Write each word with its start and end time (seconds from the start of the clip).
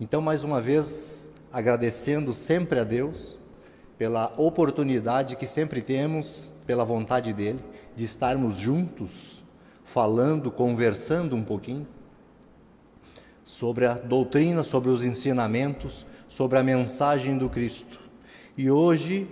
Então, 0.00 0.20
mais 0.20 0.44
uma 0.44 0.62
vez, 0.62 1.28
agradecendo 1.52 2.32
sempre 2.32 2.78
a 2.78 2.84
Deus 2.84 3.36
pela 3.98 4.32
oportunidade 4.36 5.34
que 5.34 5.46
sempre 5.46 5.82
temos, 5.82 6.52
pela 6.64 6.84
vontade 6.84 7.32
dele, 7.32 7.58
de 7.96 8.04
estarmos 8.04 8.56
juntos, 8.56 9.42
falando, 9.84 10.52
conversando 10.52 11.34
um 11.34 11.42
pouquinho 11.42 11.84
sobre 13.42 13.86
a 13.86 13.94
doutrina, 13.94 14.62
sobre 14.62 14.88
os 14.88 15.02
ensinamentos, 15.02 16.06
sobre 16.28 16.58
a 16.58 16.62
mensagem 16.62 17.36
do 17.36 17.50
Cristo. 17.50 17.98
E 18.56 18.70
hoje 18.70 19.26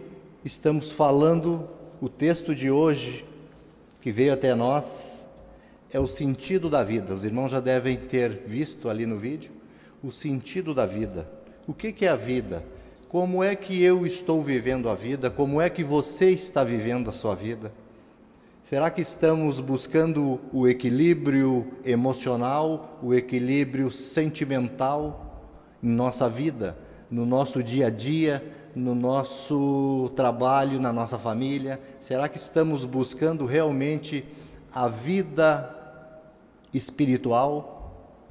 estamos 0.45 0.91
falando, 0.91 1.69
o 2.01 2.09
texto 2.09 2.57
de 2.57 2.73
hoje 2.73 3.25
que 4.01 4.11
veio 4.11 4.33
até 4.33 4.53
nós 4.53 5.29
é 5.93 6.01
o 6.01 6.09
sentido 6.09 6.69
da 6.69 6.83
vida. 6.83 7.15
Os 7.15 7.23
irmãos 7.23 7.53
já 7.53 7.61
devem 7.61 7.97
ter 7.97 8.43
visto 8.49 8.89
ali 8.89 9.07
no 9.07 9.17
vídeo 9.17 9.56
o 10.07 10.13
sentido 10.13 10.73
da 10.73 10.87
vida. 10.87 11.29
O 11.67 11.75
que, 11.75 11.93
que 11.93 12.07
é 12.07 12.09
a 12.09 12.15
vida? 12.15 12.63
Como 13.09 13.43
é 13.43 13.57
que 13.57 13.83
eu 13.83 14.07
estou 14.07 14.41
vivendo 14.41 14.89
a 14.89 14.95
vida? 14.95 15.29
Como 15.29 15.61
é 15.61 15.69
que 15.69 15.83
você 15.83 16.31
está 16.31 16.63
vivendo 16.63 17.11
a 17.11 17.13
sua 17.13 17.35
vida? 17.35 17.73
Será 18.63 18.89
que 18.89 19.03
estamos 19.03 19.59
buscando 19.59 20.41
o 20.53 20.69
equilíbrio 20.69 21.73
emocional, 21.85 23.01
o 23.03 23.15
equilíbrio 23.15 23.91
sentimental 23.91 25.43
em 25.83 25.89
nossa 25.89 26.29
vida, 26.29 26.79
no 27.11 27.27
nosso 27.27 27.61
dia 27.61 27.89
a 27.89 27.91
dia, 27.91 28.45
no 28.77 28.95
nosso 28.95 30.13
trabalho, 30.15 30.81
na 30.81 30.93
nossa 30.93 31.19
família? 31.19 31.81
Será 32.01 32.29
que 32.29 32.39
estamos 32.39 32.85
buscando 32.85 33.45
realmente 33.45 34.25
a 34.73 34.87
vida 34.87 35.69
espiritual 36.73 38.23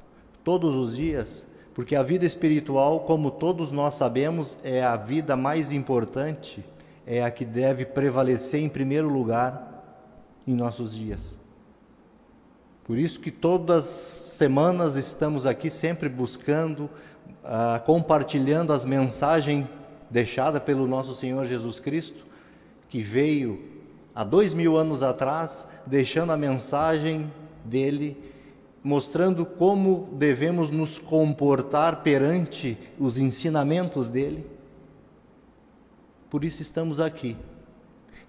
todos 0.42 0.74
os 0.74 0.96
dias? 0.96 1.46
Porque 1.76 1.94
a 1.94 2.02
vida 2.02 2.24
espiritual, 2.24 3.00
como 3.00 3.30
todos 3.30 3.70
nós 3.70 3.96
sabemos, 3.96 4.56
é 4.64 4.82
a 4.82 4.96
vida 4.96 5.36
mais 5.36 5.70
importante, 5.70 6.64
é 7.06 7.22
a 7.22 7.30
que 7.30 7.44
deve 7.44 7.84
prevalecer 7.84 8.62
em 8.62 8.68
primeiro 8.70 9.10
lugar 9.10 9.84
em 10.46 10.54
nossos 10.54 10.94
dias. 10.94 11.36
Por 12.82 12.96
isso 12.96 13.20
que 13.20 13.30
todas 13.30 13.84
as 13.84 13.90
semanas 13.90 14.96
estamos 14.96 15.44
aqui 15.44 15.68
sempre 15.68 16.08
buscando, 16.08 16.84
uh, 17.44 17.84
compartilhando 17.84 18.72
as 18.72 18.86
mensagens 18.86 19.66
deixadas 20.08 20.62
pelo 20.62 20.86
nosso 20.86 21.14
Senhor 21.14 21.44
Jesus 21.44 21.78
Cristo, 21.78 22.24
que 22.88 23.02
veio 23.02 23.62
há 24.14 24.24
dois 24.24 24.54
mil 24.54 24.78
anos 24.78 25.02
atrás, 25.02 25.68
deixando 25.84 26.32
a 26.32 26.38
mensagem 26.38 27.30
dele, 27.62 28.16
mostrando 28.86 29.44
como 29.44 30.10
devemos 30.12 30.70
nos 30.70 30.96
comportar 30.96 32.04
perante 32.04 32.78
os 33.00 33.18
ensinamentos 33.18 34.08
dele. 34.08 34.48
Por 36.30 36.44
isso 36.44 36.62
estamos 36.62 37.00
aqui 37.00 37.36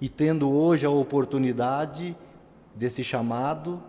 e 0.01 0.09
tendo 0.09 0.51
hoje 0.51 0.83
a 0.83 0.89
oportunidade 0.89 2.17
desse 2.73 3.03
chamado, 3.03 3.79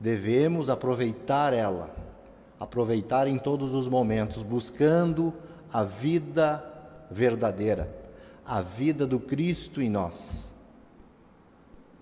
devemos 0.00 0.70
aproveitar 0.70 1.52
ela, 1.52 1.94
aproveitar 2.58 3.26
em 3.26 3.36
todos 3.36 3.74
os 3.74 3.86
momentos, 3.86 4.42
buscando 4.42 5.34
a 5.70 5.84
vida 5.84 6.64
verdadeira, 7.10 7.94
a 8.46 8.62
vida 8.62 9.06
do 9.06 9.20
Cristo 9.20 9.82
em 9.82 9.90
nós. 9.90 10.50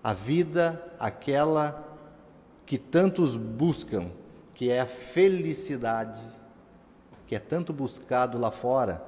A 0.01 0.13
vida 0.13 0.81
aquela 0.97 1.90
que 2.65 2.77
tantos 2.77 3.35
buscam, 3.35 4.11
que 4.53 4.69
é 4.69 4.81
a 4.81 4.85
felicidade, 4.85 6.21
que 7.27 7.35
é 7.35 7.39
tanto 7.39 7.71
buscado 7.73 8.37
lá 8.37 8.51
fora 8.51 9.03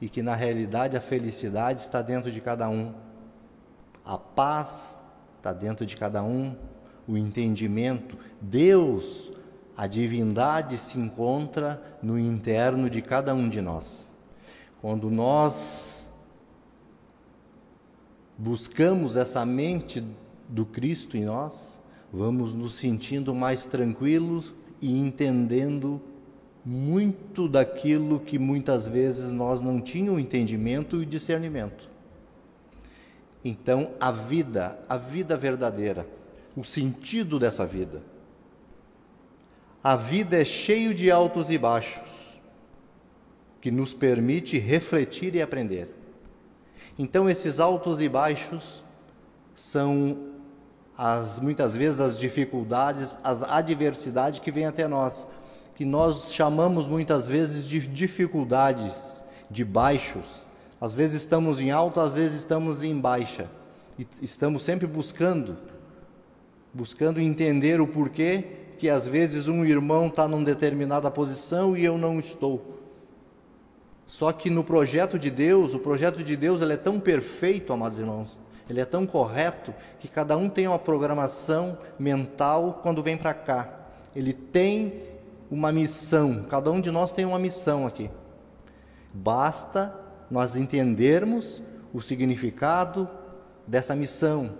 e 0.00 0.08
que 0.08 0.22
na 0.22 0.34
realidade 0.34 0.96
a 0.96 1.00
felicidade 1.00 1.80
está 1.80 2.00
dentro 2.02 2.30
de 2.30 2.40
cada 2.40 2.68
um. 2.68 2.94
A 4.04 4.16
paz 4.16 5.02
está 5.36 5.52
dentro 5.52 5.84
de 5.84 5.96
cada 5.96 6.22
um, 6.22 6.56
o 7.06 7.16
entendimento. 7.16 8.16
Deus, 8.40 9.30
a 9.76 9.86
divindade 9.86 10.78
se 10.78 10.98
encontra 10.98 11.82
no 12.02 12.18
interno 12.18 12.88
de 12.88 13.02
cada 13.02 13.34
um 13.34 13.48
de 13.48 13.60
nós. 13.60 14.10
Quando 14.80 15.10
nós 15.10 16.08
buscamos 18.36 19.16
essa 19.16 19.44
mente 19.44 20.04
do 20.48 20.64
Cristo 20.64 21.16
em 21.16 21.24
nós, 21.24 21.77
vamos 22.12 22.54
nos 22.54 22.74
sentindo 22.74 23.34
mais 23.34 23.66
tranquilos 23.66 24.52
e 24.80 24.98
entendendo 24.98 26.00
muito 26.64 27.48
daquilo 27.48 28.20
que 28.20 28.38
muitas 28.38 28.86
vezes 28.86 29.32
nós 29.32 29.62
não 29.62 29.80
tínhamos 29.80 30.20
entendimento 30.20 31.02
e 31.02 31.06
discernimento. 31.06 31.88
Então, 33.44 33.92
a 34.00 34.10
vida, 34.10 34.78
a 34.88 34.96
vida 34.96 35.36
verdadeira, 35.36 36.06
o 36.56 36.64
sentido 36.64 37.38
dessa 37.38 37.66
vida. 37.66 38.02
A 39.82 39.96
vida 39.96 40.40
é 40.40 40.44
cheio 40.44 40.92
de 40.92 41.10
altos 41.10 41.48
e 41.50 41.56
baixos, 41.56 42.08
que 43.60 43.70
nos 43.70 43.94
permite 43.94 44.58
refletir 44.58 45.34
e 45.34 45.42
aprender. 45.42 45.88
Então, 46.98 47.30
esses 47.30 47.60
altos 47.60 48.00
e 48.00 48.08
baixos 48.08 48.84
são 49.54 50.27
as 50.98 51.38
muitas 51.38 51.76
vezes 51.76 52.00
as 52.00 52.18
dificuldades, 52.18 53.16
as 53.22 53.44
adversidades 53.44 54.40
que 54.40 54.50
vêm 54.50 54.66
até 54.66 54.88
nós, 54.88 55.28
que 55.76 55.84
nós 55.84 56.32
chamamos 56.32 56.88
muitas 56.88 57.24
vezes 57.24 57.68
de 57.68 57.78
dificuldades, 57.78 59.22
de 59.48 59.64
baixos, 59.64 60.48
às 60.80 60.92
vezes 60.92 61.22
estamos 61.22 61.60
em 61.60 61.70
alta, 61.70 62.02
às 62.02 62.14
vezes 62.14 62.38
estamos 62.38 62.82
em 62.82 62.98
baixa. 62.98 63.48
E 63.96 64.04
estamos 64.20 64.64
sempre 64.64 64.88
buscando, 64.88 65.56
buscando 66.74 67.20
entender 67.20 67.80
o 67.80 67.86
porquê 67.86 68.44
que 68.76 68.88
às 68.88 69.06
vezes 69.06 69.46
um 69.46 69.64
irmão 69.64 70.08
está 70.08 70.26
numa 70.26 70.44
determinada 70.44 71.10
posição 71.10 71.76
e 71.76 71.84
eu 71.84 71.96
não 71.96 72.18
estou. 72.18 72.78
Só 74.04 74.32
que 74.32 74.50
no 74.50 74.64
projeto 74.64 75.18
de 75.18 75.30
Deus, 75.30 75.74
o 75.74 75.78
projeto 75.78 76.24
de 76.24 76.36
Deus 76.36 76.60
ele 76.60 76.72
é 76.72 76.76
tão 76.76 76.98
perfeito, 76.98 77.72
amados 77.72 77.98
irmãos, 77.98 78.38
ele 78.68 78.80
é 78.80 78.84
tão 78.84 79.06
correto 79.06 79.74
que 79.98 80.08
cada 80.08 80.36
um 80.36 80.48
tem 80.48 80.66
uma 80.66 80.78
programação 80.78 81.78
mental 81.98 82.80
quando 82.82 83.02
vem 83.02 83.16
para 83.16 83.32
cá. 83.32 83.68
Ele 84.14 84.32
tem 84.32 85.02
uma 85.50 85.72
missão, 85.72 86.44
cada 86.48 86.70
um 86.70 86.80
de 86.80 86.90
nós 86.90 87.12
tem 87.12 87.24
uma 87.24 87.38
missão 87.38 87.86
aqui. 87.86 88.10
Basta 89.12 89.94
nós 90.30 90.54
entendermos 90.54 91.62
o 91.92 92.02
significado 92.02 93.08
dessa 93.66 93.94
missão, 93.96 94.54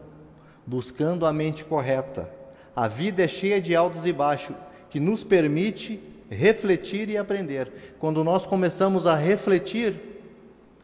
buscando 0.67 1.27
a 1.27 1.33
mente 1.33 1.65
correta. 1.65 2.33
A 2.75 2.89
vida 2.89 3.23
é 3.23 3.29
cheia 3.29 3.61
de 3.61 3.77
altos 3.77 4.07
e 4.07 4.13
baixos, 4.13 4.57
que 4.89 4.99
nos 4.99 5.23
permite 5.23 6.01
refletir 6.31 7.11
e 7.11 7.19
aprender. 7.19 7.97
Quando 7.99 8.25
nós 8.25 8.47
começamos 8.47 9.07
a 9.07 9.15
refletir 9.15 9.95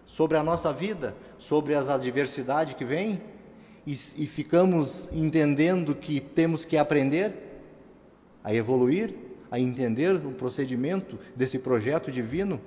sobre 0.04 0.36
a 0.36 0.42
nossa 0.42 0.72
vida, 0.72 1.14
sobre 1.48 1.74
as 1.74 1.88
adversidades 1.88 2.74
que 2.74 2.84
vêm, 2.84 3.20
e, 3.86 3.92
e 3.92 4.26
ficamos 4.26 5.10
entendendo 5.12 5.94
que 5.94 6.18
temos 6.18 6.64
que 6.64 6.76
aprender 6.76 7.34
a 8.42 8.54
evoluir, 8.54 9.14
a 9.50 9.60
entender 9.60 10.14
o 10.14 10.32
procedimento 10.32 11.18
desse 11.36 11.58
projeto 11.58 12.10
divino, 12.10 12.60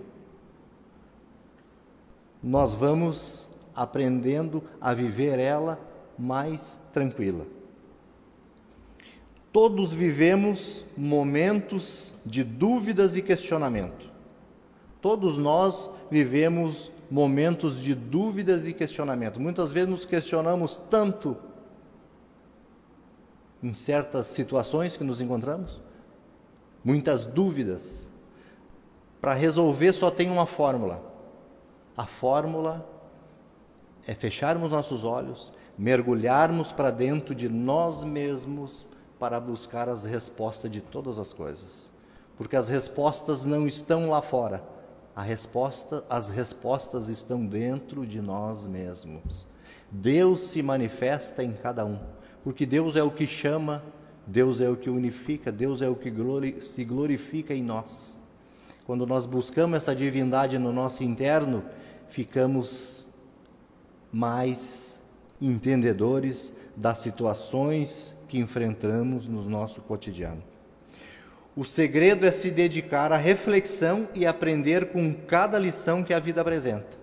nós 2.41 2.73
vamos 2.73 3.47
aprendendo 3.75 4.63
a 4.79 4.93
viver 4.93 5.39
ela 5.39 5.79
mais 6.17 6.79
tranquila. 6.93 7.47
Todos 9.51 9.91
vivemos 9.91 10.85
momentos 10.95 12.13
de 12.23 12.43
dúvidas 12.43 13.15
e 13.15 13.23
questionamento. 13.23 14.07
Todos 15.01 15.37
nós 15.39 15.89
vivemos 16.11 16.91
momentos 17.09 17.81
de 17.81 17.95
dúvidas 17.95 18.65
e 18.65 18.73
questionamento. 18.73 19.39
Muitas 19.39 19.71
vezes 19.71 19.89
nos 19.89 20.05
questionamos 20.05 20.75
tanto 20.75 21.37
em 23.61 23.73
certas 23.73 24.27
situações 24.27 24.95
que 24.95 25.03
nos 25.03 25.19
encontramos, 25.19 25.81
muitas 26.83 27.25
dúvidas. 27.25 28.07
Para 29.19 29.33
resolver 29.33 29.93
só 29.93 30.11
tem 30.11 30.29
uma 30.29 30.45
fórmula: 30.45 31.01
a 31.95 32.05
fórmula 32.05 32.87
é 34.05 34.13
fecharmos 34.13 34.71
nossos 34.71 35.03
olhos, 35.03 35.51
mergulharmos 35.77 36.71
para 36.71 36.91
dentro 36.91 37.33
de 37.33 37.49
nós 37.49 38.03
mesmos 38.03 38.85
para 39.19 39.39
buscar 39.39 39.89
as 39.89 40.03
respostas 40.03 40.69
de 40.69 40.81
todas 40.81 41.17
as 41.17 41.33
coisas. 41.33 41.89
Porque 42.37 42.55
as 42.55 42.69
respostas 42.69 43.45
não 43.45 43.67
estão 43.67 44.09
lá 44.09 44.21
fora. 44.21 44.63
Resposta, 45.21 46.03
as 46.09 46.29
respostas 46.29 47.09
estão 47.09 47.45
dentro 47.45 48.05
de 48.05 48.21
nós 48.21 48.67
mesmos. 48.67 49.45
Deus 49.89 50.41
se 50.41 50.61
manifesta 50.61 51.43
em 51.43 51.53
cada 51.53 51.85
um, 51.85 51.99
porque 52.43 52.65
Deus 52.65 52.95
é 52.95 53.03
o 53.03 53.11
que 53.11 53.25
chama, 53.25 53.83
Deus 54.25 54.59
é 54.59 54.69
o 54.69 54.75
que 54.75 54.89
unifica, 54.89 55.51
Deus 55.51 55.81
é 55.81 55.89
o 55.89 55.95
que 55.95 56.09
glori 56.09 56.61
se 56.61 56.83
glorifica 56.83 57.53
em 57.53 57.63
nós. 57.63 58.17
quando 58.85 59.05
nós 59.05 59.25
buscamos 59.25 59.75
essa 59.77 59.93
divindade 59.93 60.57
no 60.57 60.71
nosso 60.71 61.03
interno, 61.03 61.61
ficamos 62.07 63.05
mais 64.11 65.01
entendedores 65.41 66.55
das 66.73 66.99
situações 66.99 68.15
que 68.29 68.39
enfrentamos 68.39 69.27
no 69.27 69.43
nosso 69.43 69.81
cotidiano. 69.81 70.41
O 71.57 71.65
segredo 71.65 72.23
é 72.23 72.29
se 72.29 72.51
dedicar 72.51 73.11
à 73.11 73.17
reflexão 73.17 74.07
e 74.13 74.27
aprender 74.27 74.91
com 74.91 75.11
cada 75.11 75.57
lição 75.57 76.03
que 76.03 76.13
a 76.13 76.19
vida 76.19 76.39
apresenta. 76.39 76.95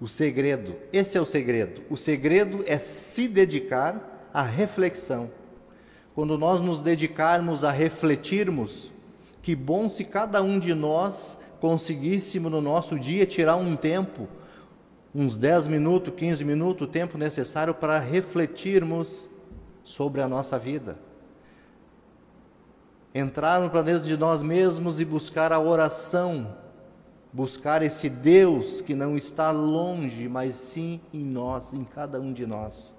O 0.00 0.06
segredo, 0.06 0.76
esse 0.92 1.18
é 1.18 1.20
o 1.20 1.26
segredo. 1.26 1.82
O 1.90 1.96
segredo 1.96 2.62
é 2.68 2.78
se 2.78 3.26
dedicar 3.26 4.28
à 4.32 4.42
reflexão. 4.42 5.28
Quando 6.14 6.38
nós 6.38 6.60
nos 6.60 6.80
dedicarmos 6.80 7.64
a 7.64 7.72
refletirmos, 7.72 8.92
que 9.42 9.56
bom 9.56 9.90
se 9.90 10.04
cada 10.04 10.40
um 10.40 10.56
de 10.60 10.72
nós 10.72 11.36
conseguíssemos 11.60 12.52
no 12.52 12.60
nosso 12.60 12.96
dia 12.96 13.26
tirar 13.26 13.56
um 13.56 13.74
tempo, 13.74 14.28
uns 15.12 15.36
10 15.36 15.66
minutos, 15.66 16.14
15 16.14 16.44
minutos, 16.44 16.86
o 16.86 16.90
tempo 16.90 17.18
necessário 17.18 17.74
para 17.74 17.98
refletirmos 17.98 19.28
sobre 19.82 20.22
a 20.22 20.28
nossa 20.28 20.56
vida. 20.60 21.07
Entrarmos 23.14 23.70
para 23.70 23.82
dentro 23.82 24.06
de 24.06 24.16
nós 24.16 24.42
mesmos 24.42 25.00
e 25.00 25.04
buscar 25.04 25.52
a 25.52 25.60
oração 25.60 26.54
buscar 27.32 27.82
esse 27.82 28.08
Deus 28.08 28.80
que 28.80 28.94
não 28.94 29.16
está 29.16 29.50
longe, 29.50 30.28
mas 30.28 30.54
sim 30.54 31.00
em 31.12 31.24
nós, 31.24 31.74
em 31.74 31.84
cada 31.84 32.20
um 32.20 32.32
de 32.32 32.46
nós. 32.46 32.94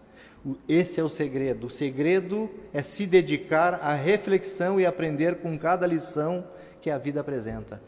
Esse 0.68 1.00
é 1.00 1.04
o 1.04 1.10
segredo. 1.10 1.68
O 1.68 1.70
segredo 1.70 2.50
é 2.74 2.82
se 2.82 3.06
dedicar 3.06 3.76
à 3.76 3.94
reflexão 3.94 4.80
e 4.80 4.86
aprender 4.86 5.38
com 5.38 5.58
cada 5.58 5.86
lição 5.86 6.46
que 6.82 6.90
a 6.90 6.98
vida 6.98 7.20
apresenta. 7.20 7.82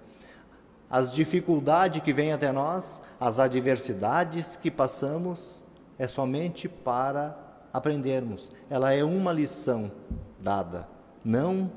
As 0.90 1.14
dificuldades 1.14 2.04
que 2.04 2.12
vêm 2.12 2.34
até 2.34 2.52
nós, 2.52 3.02
as 3.20 3.40
adversidades 3.40 4.58
que 4.58 4.70
passamos, 4.70 5.62
é 5.98 6.08
somente 6.08 6.68
para 6.68 7.38
aprendermos. 7.72 8.52
Ela 8.70 8.94
é 8.94 9.04
uma 9.04 9.32
lição 9.32 9.90
dada, 10.42 10.86
não 11.24 11.72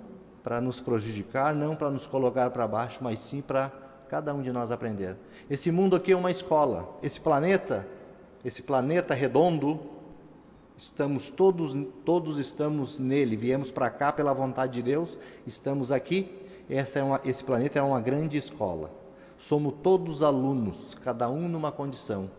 para 0.45 0.61
nos 0.61 0.79
prejudicar, 0.79 1.55
não 1.55 1.75
para 1.75 1.91
nos 1.91 2.07
colocar 2.07 2.51
para 2.51 2.69
baixo, 2.69 2.99
mas 3.01 3.19
sim 3.19 3.41
para 3.41 3.73
cada 4.11 4.35
um 4.35 4.43
de 4.43 4.53
nós 4.53 4.71
aprender. 4.71 5.17
Esse 5.49 5.73
mundo 5.73 5.97
aqui 5.97 6.13
é 6.13 6.17
uma 6.17 6.31
escola. 6.31 6.87
Esse 7.03 7.19
planeta, 7.19 7.89
esse 8.45 8.61
planeta 8.61 9.15
redondo, 9.15 9.81
estamos 10.77 11.31
todos 11.31 11.75
todos 12.05 12.37
estamos 12.37 13.01
nele. 13.01 13.37
Viemos 13.37 13.71
para 13.71 13.89
cá 13.89 14.13
pela 14.13 14.35
vontade 14.35 14.75
de 14.75 14.83
Deus, 14.83 15.17
estamos 15.47 15.91
aqui. 15.91 16.31
É 16.69 17.03
uma, 17.03 17.21
esse 17.25 17.43
planeta 17.43 17.79
é 17.79 17.83
uma 17.83 18.01
grande 18.01 18.37
escola. 18.37 18.91
Somos 19.39 19.75
todos 19.83 20.23
alunos, 20.23 20.95
cada 21.03 21.29
um 21.31 21.49
numa 21.49 21.73
condição, 21.73 22.31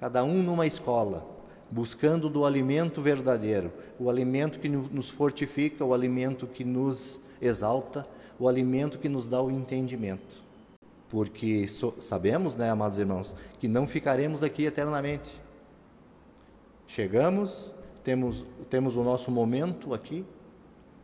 cada 0.00 0.22
um 0.24 0.42
numa 0.42 0.66
escola, 0.66 1.26
buscando 1.70 2.28
do 2.28 2.44
alimento 2.44 3.02
verdadeiro, 3.02 3.72
o 3.98 4.08
alimento 4.08 4.58
que 4.58 4.68
nos 4.68 5.10
fortifica, 5.10 5.84
o 5.84 5.92
alimento 5.92 6.46
que 6.46 6.64
nos 6.64 7.20
exalta, 7.40 8.06
o 8.38 8.48
alimento 8.48 8.98
que 8.98 9.08
nos 9.08 9.26
dá 9.26 9.42
o 9.42 9.50
entendimento 9.50 10.48
porque 11.08 11.66
so, 11.68 11.94
sabemos, 11.98 12.54
né, 12.54 12.70
amados 12.70 12.98
irmãos, 12.98 13.34
que 13.58 13.66
não 13.66 13.86
ficaremos 13.86 14.42
aqui 14.42 14.66
eternamente. 14.66 15.30
Chegamos, 16.86 17.72
temos, 18.04 18.44
temos 18.68 18.96
o 18.96 19.02
nosso 19.02 19.30
momento 19.30 19.94
aqui 19.94 20.24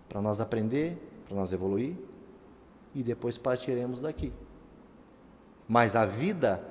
para 0.09 0.21
nós 0.21 0.41
aprender, 0.41 0.99
para 1.27 1.37
nós 1.37 1.53
evoluir 1.53 1.95
e 2.95 3.03
depois 3.03 3.39
partiremos 3.39 4.01
daqui. 4.01 4.33
Mas 5.67 5.97
a 5.97 6.05
vida, 6.05 6.63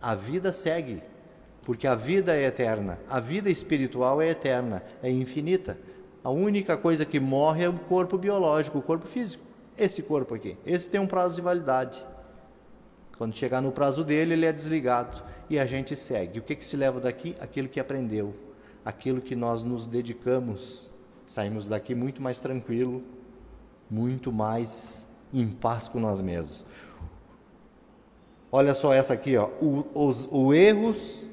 a 0.00 0.14
vida 0.14 0.52
segue, 0.52 1.02
porque 1.62 1.86
a 1.86 1.94
vida 1.94 2.36
é 2.36 2.42
eterna, 2.42 2.98
a 3.08 3.20
vida 3.20 3.48
espiritual 3.48 4.20
é 4.20 4.28
eterna, 4.28 4.82
é 5.02 5.10
infinita. 5.10 5.78
A 6.24 6.30
única 6.30 6.76
coisa 6.76 7.04
que 7.04 7.18
morre 7.18 7.64
é 7.64 7.68
o 7.68 7.72
corpo 7.72 8.16
biológico, 8.16 8.78
o 8.78 8.82
corpo 8.82 9.06
físico. 9.06 9.44
Esse 9.76 10.02
corpo 10.02 10.34
aqui, 10.34 10.56
esse 10.64 10.88
tem 10.90 11.00
um 11.00 11.06
prazo 11.06 11.34
de 11.36 11.40
validade. 11.40 12.04
Quando 13.18 13.34
chegar 13.34 13.60
no 13.60 13.72
prazo 13.72 14.04
dele, 14.04 14.34
ele 14.34 14.46
é 14.46 14.52
desligado 14.52 15.22
e 15.48 15.58
a 15.58 15.66
gente 15.66 15.96
segue. 15.96 16.38
O 16.38 16.42
que, 16.42 16.54
que 16.54 16.64
se 16.64 16.76
leva 16.76 17.00
daqui? 17.00 17.34
Aquilo 17.40 17.68
que 17.68 17.80
aprendeu, 17.80 18.34
aquilo 18.84 19.20
que 19.20 19.34
nós 19.34 19.62
nos 19.62 19.86
dedicamos. 19.86 20.90
Saímos 21.26 21.68
daqui 21.68 21.94
muito 21.94 22.20
mais 22.20 22.38
tranquilo, 22.38 23.02
muito 23.90 24.32
mais 24.32 25.06
em 25.32 25.48
paz 25.48 25.88
com 25.88 25.98
nós 25.98 26.20
mesmos. 26.20 26.64
Olha 28.50 28.74
só 28.74 28.92
essa 28.92 29.14
aqui, 29.14 29.36
ó. 29.36 29.48
O, 29.60 29.86
os, 29.94 30.28
o 30.30 30.52
erros, 30.52 31.28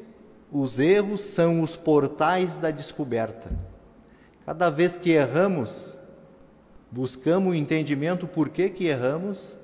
os 0.51 0.79
erros 0.79 1.21
são 1.21 1.61
os 1.61 1.75
portais 1.75 2.57
da 2.57 2.71
descoberta. 2.71 3.49
Cada 4.49 4.71
vez 4.71 4.97
que 4.97 5.11
erramos, 5.11 5.95
buscamos 6.89 7.53
o 7.53 7.55
entendimento 7.55 8.25
por 8.25 8.49
que 8.49 8.67
que 8.67 8.87
erramos 8.87 9.55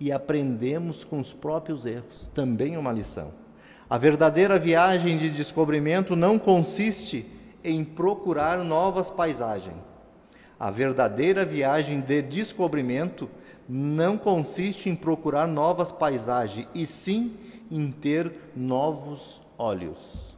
e 0.00 0.10
aprendemos 0.10 1.04
com 1.04 1.20
os 1.20 1.32
próprios 1.32 1.86
erros, 1.86 2.26
também 2.26 2.76
uma 2.76 2.90
lição. 2.90 3.30
A 3.88 3.96
verdadeira 3.96 4.58
viagem 4.58 5.16
de 5.16 5.30
descobrimento 5.30 6.16
não 6.16 6.36
consiste 6.36 7.30
em 7.62 7.84
procurar 7.84 8.64
novas 8.64 9.08
paisagens. 9.08 9.76
A 10.58 10.68
verdadeira 10.68 11.44
viagem 11.44 12.00
de 12.00 12.22
descobrimento 12.22 13.30
não 13.68 14.18
consiste 14.18 14.90
em 14.90 14.96
procurar 14.96 15.46
novas 15.46 15.92
paisagens, 15.92 16.66
e 16.74 16.84
sim 16.84 17.36
em 17.70 17.92
ter 17.92 18.50
novos 18.56 19.40
olhos. 19.56 20.35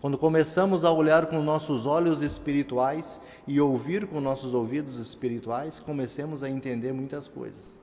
Quando 0.00 0.16
começamos 0.16 0.84
a 0.84 0.92
olhar 0.92 1.26
com 1.26 1.42
nossos 1.42 1.86
olhos 1.86 2.22
espirituais 2.22 3.20
e 3.46 3.60
ouvir 3.60 4.06
com 4.06 4.20
nossos 4.20 4.54
ouvidos 4.54 4.96
espirituais, 4.96 5.80
comecemos 5.80 6.42
a 6.42 6.48
entender 6.48 6.92
muitas 6.92 7.26
coisas 7.26 7.78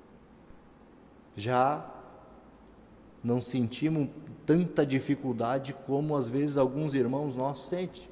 já 1.36 1.86
não 3.24 3.42
sentimos 3.42 4.08
tanta 4.46 4.86
dificuldade 4.86 5.76
como 5.86 6.16
às 6.16 6.28
vezes 6.28 6.58
alguns 6.58 6.94
irmãos 6.94 7.36
nossos 7.36 7.68
sentem. 7.68 8.04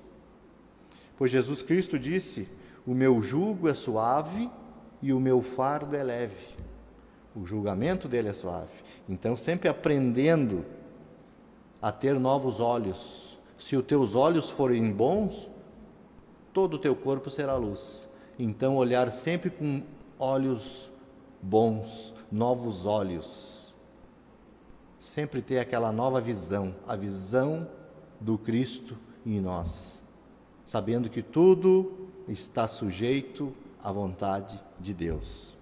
Pois 1.17 1.31
Jesus 1.31 1.61
Cristo 1.61 1.97
disse: 1.97 2.47
O 2.85 2.93
meu 2.93 3.21
jugo 3.21 3.69
é 3.69 3.73
suave 3.73 4.49
e 5.01 5.13
o 5.13 5.19
meu 5.19 5.41
fardo 5.41 5.95
é 5.95 6.03
leve. 6.03 6.47
O 7.35 7.45
julgamento 7.45 8.07
dele 8.07 8.29
é 8.29 8.33
suave. 8.33 8.71
Então, 9.07 9.35
sempre 9.35 9.67
aprendendo 9.67 10.65
a 11.81 11.91
ter 11.91 12.19
novos 12.19 12.59
olhos. 12.59 13.32
Se 13.63 13.77
os 13.77 13.85
teus 13.85 14.13
olhos 14.13 14.49
forem 14.49 14.91
bons, 14.91 15.49
todo 16.51 16.73
o 16.73 16.77
teu 16.77 16.93
corpo 16.93 17.29
será 17.29 17.55
luz. 17.55 18.09
Então, 18.37 18.75
olhar 18.75 19.09
sempre 19.09 19.49
com 19.49 19.81
olhos 20.19 20.91
bons, 21.41 22.13
novos 22.29 22.85
olhos. 22.85 23.73
Sempre 24.99 25.41
ter 25.41 25.59
aquela 25.59 25.93
nova 25.93 26.19
visão, 26.19 26.75
a 26.85 26.97
visão 26.97 27.65
do 28.19 28.37
Cristo 28.37 28.97
em 29.25 29.39
nós, 29.39 30.03
sabendo 30.65 31.09
que 31.09 31.21
tudo 31.21 32.09
está 32.27 32.67
sujeito 32.67 33.53
à 33.81 33.93
vontade 33.93 34.59
de 34.77 34.93
Deus. 34.93 35.55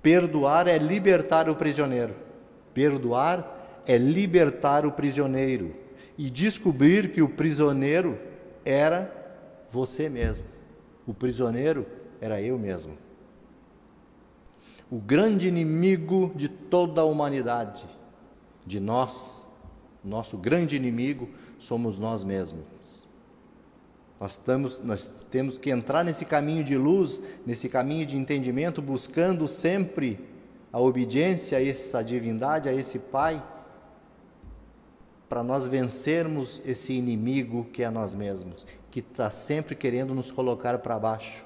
Perdoar 0.00 0.68
é 0.68 0.78
libertar 0.78 1.50
o 1.50 1.56
prisioneiro. 1.56 2.14
Perdoar 2.72 3.82
é 3.84 3.98
libertar 3.98 4.86
o 4.86 4.92
prisioneiro 4.92 5.87
e 6.18 6.28
descobrir 6.28 7.12
que 7.12 7.22
o 7.22 7.28
prisioneiro 7.28 8.18
era 8.64 9.10
você 9.72 10.10
mesmo. 10.10 10.46
O 11.06 11.14
prisioneiro 11.14 11.86
era 12.20 12.42
eu 12.42 12.58
mesmo 12.58 12.98
o 14.90 14.98
grande 14.98 15.46
inimigo 15.46 16.32
de 16.34 16.48
toda 16.48 17.02
a 17.02 17.04
humanidade, 17.04 17.86
de 18.64 18.80
nós, 18.80 19.46
nosso 20.02 20.36
grande 20.36 20.76
inimigo 20.76 21.28
somos 21.58 21.98
nós 21.98 22.24
mesmos. 22.24 22.64
Nós, 24.18 24.32
estamos, 24.32 24.80
nós 24.80 25.26
temos 25.30 25.58
que 25.58 25.70
entrar 25.70 26.04
nesse 26.04 26.24
caminho 26.24 26.64
de 26.64 26.76
luz, 26.76 27.22
nesse 27.46 27.68
caminho 27.68 28.04
de 28.06 28.16
entendimento, 28.16 28.82
buscando 28.82 29.46
sempre 29.46 30.18
a 30.72 30.80
obediência 30.80 31.58
a 31.58 31.64
essa 31.64 32.02
divindade, 32.02 32.68
a 32.68 32.72
esse 32.72 32.98
Pai, 32.98 33.42
para 35.28 35.42
nós 35.42 35.66
vencermos 35.66 36.62
esse 36.64 36.92
inimigo 36.92 37.64
que 37.72 37.82
é 37.82 37.90
nós 37.90 38.14
mesmos, 38.14 38.66
que 38.90 39.00
está 39.00 39.30
sempre 39.30 39.74
querendo 39.74 40.14
nos 40.14 40.32
colocar 40.32 40.78
para 40.78 40.98
baixo. 40.98 41.44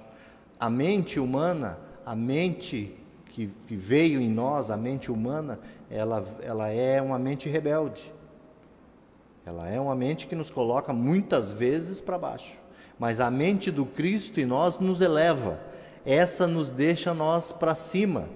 A 0.59 0.71
mente 0.71 1.19
humana, 1.19 1.79
a 2.07 2.15
mente 2.15 2.97
que, 3.27 3.49
que 3.67 3.77
veio 3.77 4.21
em 4.21 4.31
nós, 4.31 4.71
a 4.71 4.77
mente 4.77 5.11
humana, 5.11 5.59
ela, 5.91 6.25
ela 6.43 6.69
é 6.69 7.03
uma 7.03 7.19
mente 7.19 7.49
rebelde. 7.49 8.13
Ela 9.45 9.69
é 9.69 9.81
uma 9.81 9.97
mente 9.97 10.27
que 10.27 10.37
nos 10.37 10.51
coloca 10.51 10.93
muitas 10.93 11.51
vezes 11.51 12.01
para 12.01 12.17
baixo. 12.17 12.55
Mas 12.99 13.19
a 13.19 13.31
mente 13.31 13.71
do 13.71 13.85
Cristo 13.85 14.39
em 14.39 14.47
nós 14.47 14.79
nos 14.79 15.01
eleva. 15.01 15.59
Essa 16.05 16.47
nos 16.47 16.71
deixa 16.71 17.13
nós 17.13 17.53
para 17.53 17.75
cima. 17.75 18.29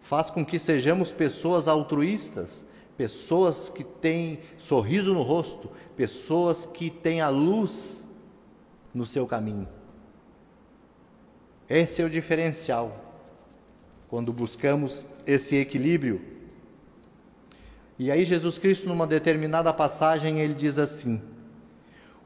faz 0.00 0.30
com 0.30 0.44
que 0.44 0.58
sejamos 0.58 1.12
pessoas 1.12 1.68
altruístas, 1.68 2.64
pessoas 2.98 3.68
que 3.68 3.84
têm 3.84 4.40
sorriso 4.58 5.14
no 5.14 5.22
rosto, 5.22 5.70
pessoas 5.96 6.66
que 6.66 6.90
têm 6.90 7.20
a 7.20 7.28
luz 7.28 8.08
no 8.92 9.06
seu 9.06 9.24
caminho. 9.24 9.68
Esse 11.70 12.02
é 12.02 12.04
o 12.04 12.10
diferencial 12.10 13.04
quando 14.08 14.32
buscamos 14.32 15.06
esse 15.24 15.54
equilíbrio. 15.54 16.20
E 17.96 18.10
aí, 18.10 18.24
Jesus 18.24 18.58
Cristo, 18.58 18.88
numa 18.88 19.06
determinada 19.06 19.72
passagem, 19.72 20.40
ele 20.40 20.54
diz 20.54 20.76
assim: 20.76 21.22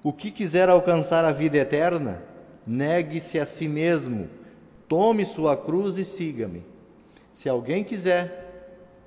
O 0.02 0.10
que 0.10 0.30
quiser 0.30 0.70
alcançar 0.70 1.22
a 1.24 1.32
vida 1.32 1.58
eterna, 1.58 2.22
negue-se 2.66 3.38
a 3.38 3.44
si 3.44 3.68
mesmo, 3.68 4.26
tome 4.88 5.26
sua 5.26 5.54
cruz 5.54 5.98
e 5.98 6.04
siga-me. 6.04 6.64
Se 7.32 7.46
alguém 7.48 7.84
quiser 7.84 8.41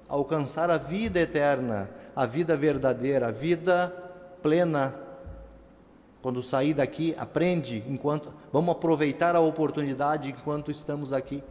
alcançar 0.08 0.70
a 0.70 0.78
vida 0.78 1.20
eterna, 1.20 1.90
a 2.16 2.26
vida 2.26 2.56
verdadeira, 2.56 3.28
a 3.28 3.32
vida 3.32 3.94
plena, 4.42 4.96
quando 6.22 6.42
sair 6.42 6.74
daqui, 6.74 7.16
aprende 7.18 7.84
enquanto 7.88 8.34
vamos 8.52 8.76
aproveitar 8.76 9.36
a 9.36 9.40
oportunidade 9.40 10.30
enquanto 10.30 10.72
estamos 10.72 11.14
aqui 11.14 11.44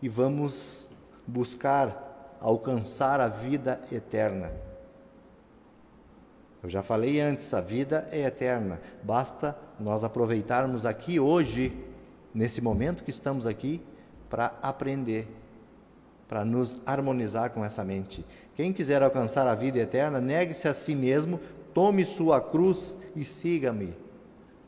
e 0.00 0.08
vamos 0.08 0.88
buscar 1.26 2.36
alcançar 2.40 3.20
a 3.20 3.28
vida 3.28 3.80
eterna. 3.90 4.52
Eu 6.62 6.68
já 6.68 6.82
falei 6.82 7.20
antes, 7.20 7.52
a 7.52 7.60
vida 7.60 8.08
é 8.10 8.20
eterna. 8.20 8.80
Basta 9.02 9.56
nós 9.78 10.02
aproveitarmos 10.02 10.86
aqui 10.86 11.20
hoje, 11.20 11.76
nesse 12.32 12.60
momento 12.60 13.04
que 13.04 13.10
estamos 13.10 13.46
aqui, 13.46 13.82
para 14.30 14.54
aprender, 14.62 15.28
para 16.28 16.44
nos 16.44 16.78
harmonizar 16.86 17.50
com 17.50 17.64
essa 17.64 17.84
mente. 17.84 18.24
Quem 18.54 18.72
quiser 18.72 19.02
alcançar 19.02 19.46
a 19.46 19.54
vida 19.54 19.78
eterna, 19.78 20.20
negue-se 20.20 20.68
a 20.68 20.74
si 20.74 20.94
mesmo, 20.94 21.40
tome 21.72 22.04
sua 22.04 22.40
cruz 22.40 22.94
e 23.14 23.24
siga-me. 23.24 23.94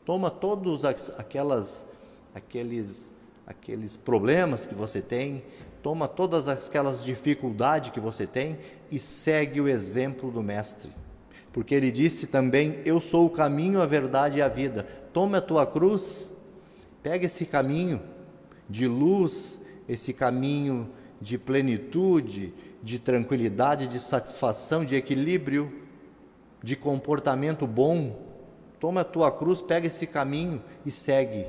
Toma 0.05 0.29
todos 0.29 0.85
aquelas, 0.85 1.85
aqueles, 2.33 3.17
aqueles 3.45 3.97
problemas 3.97 4.65
que 4.65 4.75
você 4.75 5.01
tem, 5.01 5.43
toma 5.81 6.07
todas 6.07 6.47
aquelas 6.47 7.03
dificuldades 7.03 7.91
que 7.91 7.99
você 7.99 8.27
tem 8.27 8.57
e 8.91 8.99
segue 8.99 9.59
o 9.59 9.67
exemplo 9.67 10.31
do 10.31 10.41
Mestre. 10.41 10.91
Porque 11.51 11.73
ele 11.73 11.91
disse 11.91 12.27
também: 12.27 12.79
Eu 12.85 13.01
sou 13.01 13.25
o 13.25 13.29
caminho, 13.29 13.81
a 13.81 13.85
verdade 13.85 14.37
e 14.37 14.41
a 14.41 14.47
vida. 14.47 14.83
Toma 15.11 15.39
a 15.39 15.41
tua 15.41 15.65
cruz, 15.65 16.31
pega 17.01 17.25
esse 17.25 17.45
caminho 17.45 18.01
de 18.69 18.87
luz, 18.87 19.59
esse 19.87 20.13
caminho 20.13 20.89
de 21.19 21.37
plenitude, 21.37 22.53
de 22.81 22.99
tranquilidade, 22.99 23.87
de 23.87 23.99
satisfação, 23.99 24.85
de 24.85 24.95
equilíbrio, 24.95 25.71
de 26.63 26.75
comportamento 26.75 27.65
bom 27.65 28.27
Toma 28.79 29.01
a 29.01 29.05
tua 29.05 29.31
cruz, 29.31 29.61
pega 29.61 29.87
esse 29.87 30.05
caminho 30.05 30.61
e 30.85 30.91
segue. 30.91 31.47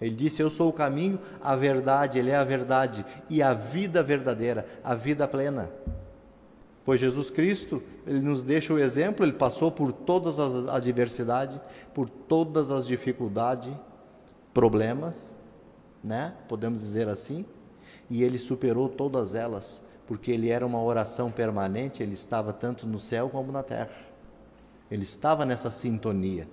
Ele 0.00 0.14
disse: 0.14 0.42
Eu 0.42 0.50
sou 0.50 0.68
o 0.68 0.72
caminho, 0.72 1.18
a 1.42 1.56
verdade, 1.56 2.18
Ele 2.18 2.30
é 2.30 2.36
a 2.36 2.44
verdade 2.44 3.04
e 3.28 3.42
a 3.42 3.52
vida 3.52 4.02
verdadeira, 4.02 4.66
a 4.84 4.94
vida 4.94 5.26
plena. 5.26 5.70
Pois 6.84 7.00
Jesus 7.00 7.30
Cristo, 7.30 7.82
Ele 8.06 8.20
nos 8.20 8.44
deixa 8.44 8.72
o 8.72 8.78
exemplo, 8.78 9.24
Ele 9.24 9.32
passou 9.32 9.72
por 9.72 9.92
todas 9.92 10.38
as 10.38 10.68
adversidades, 10.68 11.58
por 11.92 12.08
todas 12.08 12.70
as 12.70 12.86
dificuldades, 12.86 13.72
problemas, 14.54 15.34
né? 16.04 16.32
Podemos 16.46 16.80
dizer 16.80 17.08
assim, 17.08 17.44
e 18.08 18.22
Ele 18.22 18.38
superou 18.38 18.88
todas 18.88 19.34
elas, 19.34 19.84
porque 20.06 20.30
Ele 20.30 20.50
era 20.50 20.66
uma 20.66 20.82
oração 20.82 21.30
permanente, 21.30 22.02
Ele 22.02 22.14
estava 22.14 22.52
tanto 22.52 22.86
no 22.86 23.00
céu 23.00 23.28
como 23.28 23.50
na 23.52 23.62
terra. 23.62 23.90
Ele 24.90 25.02
estava 25.02 25.44
nessa 25.44 25.70
sintonia. 25.70 26.46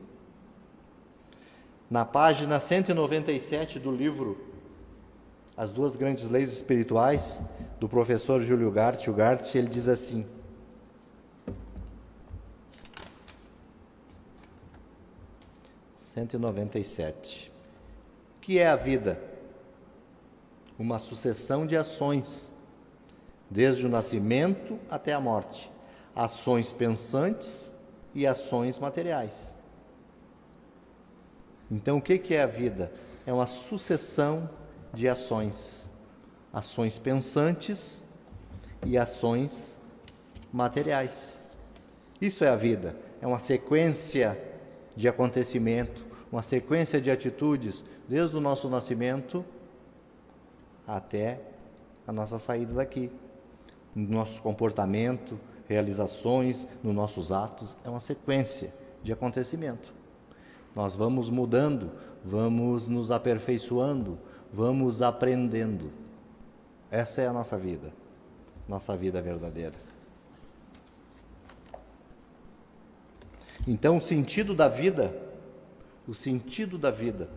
Na 1.90 2.04
página 2.04 2.60
197 2.60 3.80
do 3.80 3.92
livro 3.92 4.48
As 5.56 5.72
Duas 5.72 5.96
Grandes 5.96 6.30
Leis 6.30 6.52
Espirituais, 6.52 7.42
do 7.80 7.88
professor 7.88 8.42
Júlio 8.42 8.72
Gart, 8.72 9.08
o 9.08 9.14
Gart, 9.14 9.54
ele 9.54 9.68
diz 9.68 9.88
assim: 9.88 10.26
Cento 15.96 16.36
e 16.36 16.40
noventa 16.40 16.80
e 16.80 16.84
sete. 16.84 17.52
Que 18.42 18.58
é 18.58 18.68
a 18.68 18.76
vida? 18.76 19.33
Uma 20.78 21.00
sucessão 21.00 21.66
de 21.66 21.78
ações, 21.78 22.50
desde 23.50 23.86
o 23.86 23.90
nascimento 23.90 24.80
até 24.90 25.14
a 25.14 25.20
morte. 25.20 25.72
Ações 26.16 26.72
pensantes, 26.72 27.74
e 28.14 28.28
ações 28.28 28.78
materiais. 28.80 29.56
Então, 31.70 31.98
o 31.98 32.02
que 32.02 32.36
é 32.36 32.44
a 32.44 32.48
vida? 32.48 32.92
É 33.26 33.34
uma 33.34 33.48
sucessão 33.48 34.50
de 34.94 35.08
ações, 35.08 35.90
ações 36.52 37.00
pensantes 37.00 38.04
e 38.86 38.98
ações 38.98 39.80
materiais. 40.52 41.40
Isso 42.22 42.44
é 42.44 42.50
a 42.50 42.56
vida, 42.56 42.96
é 43.22 43.26
uma 43.26 43.40
sequência 43.40 44.40
de 44.96 45.08
acontecimento, 45.08 46.06
uma 46.32 46.44
sequência 46.44 47.02
de 47.02 47.10
atitudes, 47.10 47.84
desde 48.08 48.36
o 48.36 48.42
nosso 48.42 48.70
nascimento 48.70 49.44
até 50.88 51.40
a 52.08 52.12
nossa 52.12 52.38
saída 52.38 52.74
daqui, 52.74 53.12
nosso 53.96 54.42
comportamento, 54.42 55.40
realizações, 55.68 56.68
nos 56.84 56.94
nossos 56.94 57.32
atos, 57.32 57.78
é 57.84 57.90
uma 57.90 58.00
sequência 58.00 58.74
de 59.02 59.12
acontecimento. 59.14 59.94
Nós 60.76 60.96
vamos 60.96 61.30
mudando, 61.30 61.92
vamos 62.24 62.88
nos 62.88 63.12
aperfeiçoando, 63.12 64.18
vamos 64.52 65.02
aprendendo. 65.02 65.92
Essa 66.90 67.22
é 67.22 67.28
a 67.28 67.34
nossa 67.34 67.58
vida, 67.58 67.94
nossa 68.68 68.96
vida 68.98 69.22
verdadeira. 69.22 69.76
Então, 73.68 73.98
o 73.98 74.02
sentido 74.02 74.54
da 74.54 74.68
vida, 74.68 75.16
o 76.08 76.14
sentido 76.14 76.78
da 76.78 76.92
vida, 76.92 77.30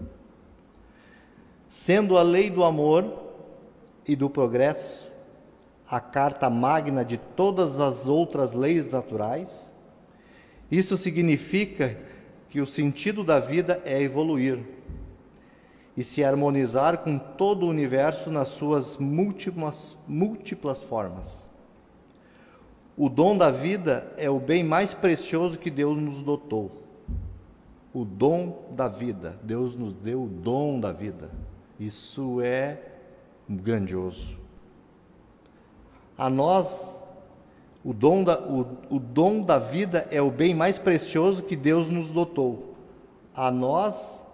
sendo 1.69 2.19
a 2.19 2.23
lei 2.23 2.51
do 2.51 2.65
amor 2.65 3.26
e 4.07 4.15
do 4.15 4.31
progresso, 4.31 5.11
a 5.89 6.01
carta 6.01 6.49
magna 6.49 7.05
de 7.05 7.17
todas 7.17 7.79
as 7.79 8.07
outras 8.07 8.53
leis 8.53 8.93
naturais. 8.93 9.73
Isso 10.71 10.97
significa 10.97 11.99
que 12.49 12.61
o 12.61 12.67
sentido 12.67 13.23
da 13.25 13.39
vida 13.39 13.81
é 13.85 14.01
evoluir 14.01 14.61
e 15.97 16.05
se 16.05 16.23
harmonizar 16.23 16.99
com 16.99 17.19
todo 17.19 17.65
o 17.65 17.69
universo 17.69 18.31
nas 18.31 18.49
suas 18.49 18.97
múltiplas, 18.99 19.97
múltiplas 20.07 20.83
formas. 20.83 21.49
O 22.97 23.09
dom 23.09 23.37
da 23.37 23.51
vida 23.51 24.13
é 24.17 24.29
o 24.31 24.41
bem 24.41 24.65
mais 24.65 24.95
precioso 24.95 25.59
que 25.59 25.71
Deus 25.71 25.99
nos 25.99 26.23
dotou. 26.23 26.83
O 27.93 28.05
dom 28.05 28.71
da 28.71 28.89
vida. 28.89 29.39
Deus 29.43 29.75
nos 29.75 29.95
deu 29.95 30.25
o 30.25 30.29
dom 30.29 30.81
da 30.81 30.93
vida. 30.93 31.31
Isso 31.79 32.41
é 32.41 32.96
grandioso. 33.49 34.37
A 36.19 36.31
nós, 36.31 36.99
o 37.85 37.93
dom, 37.93 38.25
da, 38.25 38.41
o, 38.41 38.67
o 38.91 38.99
dom 38.99 39.43
da 39.43 39.59
vida 39.59 40.07
é 40.11 40.21
o 40.21 40.31
bem 40.31 40.55
mais 40.55 40.79
precioso 40.79 41.43
que 41.43 41.55
Deus 41.55 41.89
nos 41.89 42.11
dotou. 42.11 42.75
A 43.35 43.51
nós, 43.51 44.25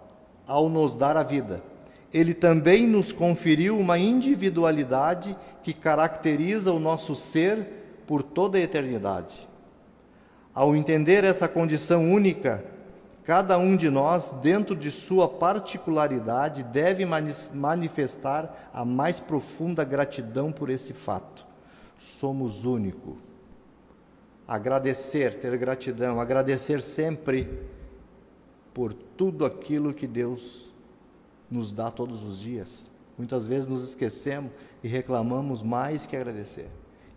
ao 0.47 0.69
nos 0.69 0.95
dar 0.95 1.17
a 1.17 1.23
vida. 1.23 1.61
Ele 2.13 2.33
também 2.33 2.87
nos 2.87 3.11
conferiu 3.11 3.77
uma 3.77 3.97
individualidade 3.97 5.35
que 5.63 5.73
caracteriza 5.73 6.71
o 6.71 6.79
nosso 6.79 7.15
ser 7.15 8.03
por 8.05 8.21
toda 8.21 8.57
a 8.57 8.61
eternidade. 8.61 9.47
Ao 10.53 10.75
entender 10.75 11.23
essa 11.23 11.47
condição 11.47 12.11
única, 12.11 12.63
cada 13.25 13.57
um 13.57 13.75
de 13.75 13.89
nós, 13.89 14.31
dentro 14.41 14.75
de 14.75 14.91
sua 14.91 15.27
particularidade, 15.27 16.63
deve 16.63 17.05
manifestar 17.53 18.69
a 18.73 18.83
mais 18.83 19.19
profunda 19.19 19.83
gratidão 19.83 20.51
por 20.51 20.69
esse 20.69 20.93
fato 20.93 21.53
somos 22.03 22.65
único. 22.65 23.17
Agradecer, 24.47 25.35
ter 25.35 25.57
gratidão, 25.57 26.19
agradecer 26.19 26.81
sempre 26.81 27.47
por 28.73 28.93
tudo 28.93 29.45
aquilo 29.45 29.93
que 29.93 30.05
Deus 30.05 30.69
nos 31.49 31.71
dá 31.71 31.89
todos 31.89 32.23
os 32.23 32.39
dias. 32.39 32.89
Muitas 33.17 33.45
vezes 33.45 33.67
nos 33.67 33.83
esquecemos 33.83 34.51
e 34.83 34.87
reclamamos 34.87 35.61
mais 35.61 36.05
que 36.05 36.15
agradecer. 36.15 36.67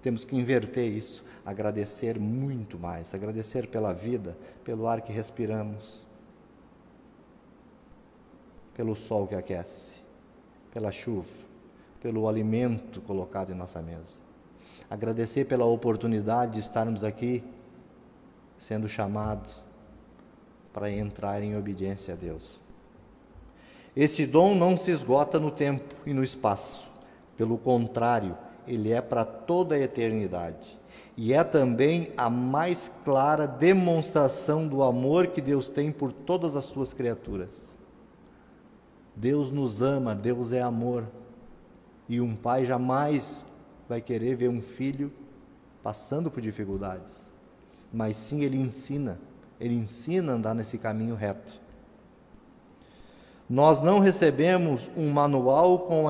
Temos 0.03 0.25
que 0.25 0.37
inverter 0.37 0.93
isso, 0.93 1.25
agradecer 1.47 2.19
muito 2.19 2.76
mais, 2.76 3.15
agradecer 3.15 3.69
pela 3.69 3.95
vida, 3.95 4.37
pelo 4.65 4.88
ar 4.88 5.00
que 5.00 5.12
respiramos, 5.12 6.05
pelo 8.75 8.97
sol 8.97 9.29
que 9.29 9.35
aquece, 9.37 9.95
pela 10.73 10.91
chuva, 10.91 11.31
pelo 12.00 12.29
alimento 12.29 13.00
colocado 13.00 13.53
em 13.53 13.55
nossa 13.55 13.81
mesa. 13.81 14.19
Agradecer 14.91 15.45
pela 15.45 15.65
oportunidade 15.65 16.55
de 16.55 16.59
estarmos 16.59 17.05
aqui 17.05 17.45
sendo 18.59 18.88
chamados 18.88 19.62
para 20.73 20.91
entrar 20.91 21.43
em 21.43 21.57
obediência 21.57 22.15
a 22.15 22.17
Deus. 22.17 22.61
Esse 23.95 24.26
dom 24.26 24.55
não 24.55 24.76
se 24.76 24.91
esgota 24.91 25.38
no 25.38 25.50
tempo 25.50 25.95
e 26.05 26.12
no 26.12 26.25
espaço. 26.25 26.85
Pelo 27.37 27.57
contrário, 27.57 28.37
ele 28.67 28.93
é 28.93 29.00
para 29.00 29.25
toda 29.25 29.76
a 29.76 29.79
eternidade. 29.79 30.79
E 31.17 31.33
é 31.33 31.43
também 31.43 32.13
a 32.17 32.29
mais 32.29 32.93
clara 33.03 33.47
demonstração 33.47 34.69
do 34.69 34.83
amor 34.83 35.29
que 35.29 35.41
Deus 35.41 35.69
tem 35.69 35.91
por 35.91 36.13
todas 36.13 36.55
as 36.55 36.67
suas 36.67 36.93
criaturas. 36.93 37.75
Deus 39.15 39.51
nos 39.51 39.81
ama, 39.81 40.15
Deus 40.15 40.53
é 40.53 40.61
amor. 40.61 41.07
E 42.07 42.21
um 42.21 42.37
pai 42.37 42.67
jamais 42.67 43.47
vai 43.89 44.01
querer 44.03 44.37
ver 44.37 44.49
um 44.49 44.61
filho 44.61 45.11
passando 45.83 46.31
por 46.31 46.43
dificuldades. 46.43 47.15
Mas 47.91 48.17
sim, 48.17 48.43
ele 48.43 48.59
ensina, 48.59 49.19
ele 49.59 49.75
ensina 49.75 50.33
a 50.33 50.35
andar 50.35 50.55
nesse 50.55 50.77
caminho 50.77 51.15
reto. 51.15 51.59
Nós 53.49 53.81
não 53.81 54.01
recebemos 54.01 54.91
um 54.97 55.11
manual 55.11 55.79
com, 55.79 56.07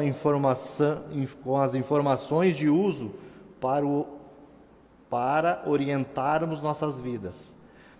com 1.45 1.57
as 1.59 1.75
informações 1.75 2.57
de 2.57 2.69
uso 2.69 3.13
para, 3.61 3.87
o, 3.87 4.07
para 5.17 5.63
orientarmos 5.65 6.61
nossas 6.61 7.01
vidas, 7.01 7.57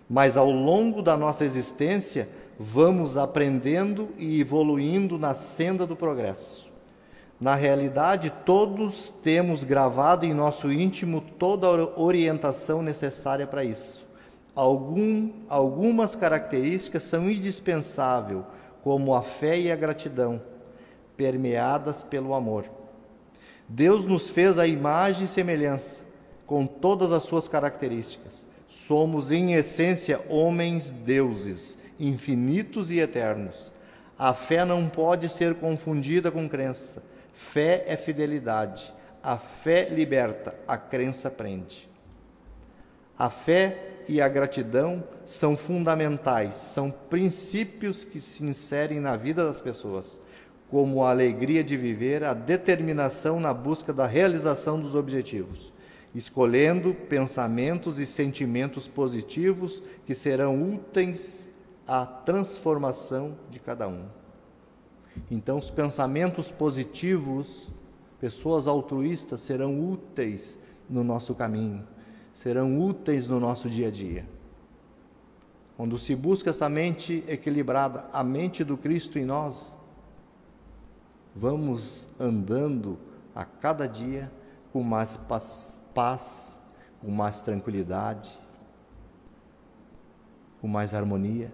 mas 0.07 0.37
ao 0.37 0.51
longo 0.51 1.01
da 1.01 1.17
nossa 1.17 1.43
existência 1.43 2.29
vamos 2.59 3.17
aprendendo 3.17 4.09
e 4.19 4.39
evoluindo 4.39 5.17
na 5.17 5.33
senda 5.33 5.87
do 5.87 5.95
progresso. 5.95 6.71
Na 7.41 7.55
realidade, 7.55 8.31
todos 8.45 9.09
temos 9.09 9.63
gravado 9.63 10.27
em 10.27 10.33
nosso 10.35 10.71
íntimo 10.71 11.19
toda 11.19 11.65
a 11.65 11.99
orientação 11.99 12.83
necessária 12.83 13.47
para 13.47 13.63
isso. 13.63 14.07
Algum, 14.53 15.31
algumas 15.49 16.15
características 16.15 17.01
são 17.01 17.31
indispensáveis 17.31 18.43
como 18.83 19.15
a 19.15 19.23
fé 19.23 19.59
e 19.59 19.71
a 19.71 19.75
gratidão, 19.75 20.39
permeadas 21.15 22.03
pelo 22.03 22.35
amor. 22.35 22.65
Deus 23.67 24.05
nos 24.05 24.29
fez 24.29 24.59
a 24.59 24.67
imagem 24.67 25.25
e 25.25 25.27
semelhança, 25.27 26.05
com 26.47 26.65
todas 26.65 27.11
as 27.11 27.23
suas 27.23 27.47
características. 27.47 28.47
Somos, 28.67 29.31
em 29.31 29.53
essência, 29.53 30.19
homens 30.29 30.91
deuses, 30.91 31.77
infinitos 31.99 32.89
e 32.89 32.99
eternos. 32.99 33.71
A 34.17 34.33
fé 34.33 34.65
não 34.65 34.89
pode 34.89 35.29
ser 35.29 35.55
confundida 35.55 36.31
com 36.31 36.49
crença. 36.49 37.03
Fé 37.33 37.83
é 37.85 37.95
fidelidade. 37.95 38.91
A 39.21 39.37
fé 39.37 39.89
liberta, 39.89 40.55
a 40.67 40.77
crença 40.77 41.29
prende. 41.29 41.87
A 43.19 43.29
fé 43.29 43.95
e 44.07 44.21
a 44.21 44.27
gratidão 44.27 45.03
são 45.25 45.57
fundamentais, 45.57 46.55
são 46.55 46.89
princípios 46.89 48.05
que 48.05 48.21
se 48.21 48.43
inserem 48.43 48.99
na 48.99 49.17
vida 49.17 49.45
das 49.45 49.59
pessoas, 49.59 50.19
como 50.69 51.03
a 51.03 51.09
alegria 51.09 51.63
de 51.63 51.75
viver, 51.75 52.23
a 52.23 52.33
determinação 52.33 53.39
na 53.39 53.53
busca 53.53 53.91
da 53.91 54.05
realização 54.05 54.79
dos 54.79 54.95
objetivos, 54.95 55.73
escolhendo 56.17 56.93
pensamentos 56.93 57.99
e 57.99 58.05
sentimentos 58.05 58.87
positivos 58.87 59.83
que 60.05 60.15
serão 60.15 60.61
úteis 60.73 61.49
à 61.87 62.05
transformação 62.05 63.37
de 63.49 63.59
cada 63.59 63.87
um. 63.87 64.05
Então, 65.29 65.57
os 65.57 65.69
pensamentos 65.69 66.51
positivos, 66.51 67.69
pessoas 68.19 68.67
altruístas, 68.67 69.41
serão 69.41 69.79
úteis 69.79 70.57
no 70.89 71.03
nosso 71.03 71.35
caminho 71.35 71.85
serão 72.37 72.79
úteis 72.79 73.27
no 73.27 73.39
nosso 73.39 73.67
dia 73.67 73.87
a 73.87 73.91
dia. 73.91 74.23
Quando 75.75 75.97
se 75.97 76.15
busca 76.15 76.51
essa 76.51 76.69
mente 76.69 77.23
equilibrada, 77.27 78.05
a 78.13 78.23
mente 78.23 78.63
do 78.63 78.77
Cristo 78.77 79.17
em 79.17 79.25
nós, 79.25 79.75
vamos 81.35 82.07
andando 82.19 82.95
a 83.33 83.43
cada 83.43 83.87
dia 83.87 84.31
com 84.77 84.83
mais 84.83 85.17
paz, 85.17 85.89
paz 85.95 86.61
com 87.01 87.09
mais 87.09 87.41
tranquilidade, 87.41 88.37
com 90.61 90.67
mais 90.67 90.93
harmonia, 90.93 91.51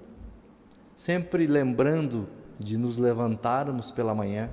sempre 0.94 1.48
lembrando 1.48 2.28
de 2.60 2.78
nos 2.78 2.98
levantarmos 2.98 3.92
pela 3.92 4.14
manhã, 4.14 4.50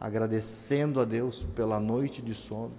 agradecendo 0.00 0.98
a 0.98 1.04
Deus 1.04 1.42
pela 1.42 1.78
noite 1.78 2.22
de 2.22 2.34
sono, 2.34 2.72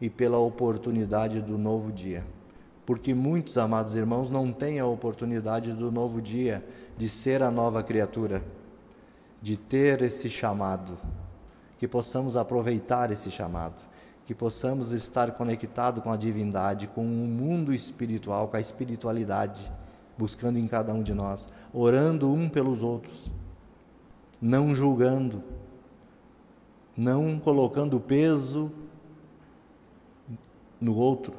e 0.00 0.10
pela 0.10 0.38
oportunidade 0.38 1.40
do 1.40 1.56
novo 1.56 1.92
dia. 1.92 2.26
Porque 2.84 3.14
muitos, 3.14 3.56
amados 3.56 3.94
irmãos, 3.94 4.30
não 4.30 4.52
têm 4.52 4.80
a 4.80 4.86
oportunidade 4.86 5.72
do 5.72 5.92
novo 5.92 6.20
dia, 6.20 6.66
de 6.98 7.08
ser 7.08 7.40
a 7.40 7.52
nova 7.52 7.84
criatura, 7.84 8.42
de 9.40 9.56
ter 9.56 10.02
esse 10.02 10.28
chamado. 10.28 10.98
Que 11.82 11.88
possamos 11.88 12.36
aproveitar 12.36 13.10
esse 13.10 13.28
chamado, 13.28 13.82
que 14.24 14.32
possamos 14.32 14.92
estar 14.92 15.32
conectados 15.32 16.00
com 16.00 16.12
a 16.12 16.16
divindade, 16.16 16.86
com 16.86 17.02
o 17.02 17.26
mundo 17.26 17.74
espiritual, 17.74 18.46
com 18.46 18.56
a 18.56 18.60
espiritualidade, 18.60 19.60
buscando 20.16 20.60
em 20.60 20.68
cada 20.68 20.94
um 20.94 21.02
de 21.02 21.12
nós, 21.12 21.48
orando 21.74 22.32
um 22.32 22.48
pelos 22.48 22.82
outros, 22.82 23.32
não 24.40 24.76
julgando, 24.76 25.42
não 26.96 27.36
colocando 27.36 27.98
peso 27.98 28.70
no 30.80 30.94
outro, 30.94 31.34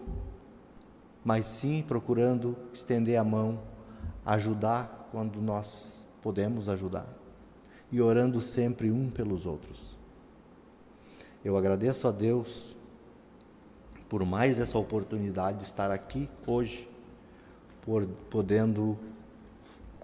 mas 1.24 1.46
sim 1.46 1.82
procurando 1.88 2.58
estender 2.74 3.18
a 3.18 3.24
mão, 3.24 3.62
ajudar 4.26 5.08
quando 5.10 5.42
nós 5.42 6.06
podemos 6.22 6.68
ajudar 6.68 7.08
e 7.90 8.02
orando 8.02 8.42
sempre 8.42 8.92
um 8.92 9.10
pelos 9.10 9.46
outros. 9.46 9.93
Eu 11.44 11.58
agradeço 11.58 12.08
a 12.08 12.12
Deus 12.12 12.76
por 14.08 14.26
mais 14.26 14.60
essa 14.60 14.78
oportunidade 14.78 15.60
de 15.60 15.64
estar 15.64 15.92
aqui 15.92 16.30
hoje, 16.48 16.90
por 17.82 18.06
podendo 18.30 18.98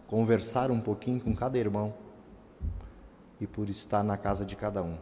conversar 0.07 0.71
um 0.71 0.81
pouquinho 0.81 1.21
com 1.21 1.35
cada 1.35 1.57
irmão 1.57 1.93
e 3.39 3.47
por 3.47 3.69
estar 3.69 4.03
na 4.03 4.17
casa 4.17 4.45
de 4.45 4.55
cada 4.55 4.83
um. 4.83 4.97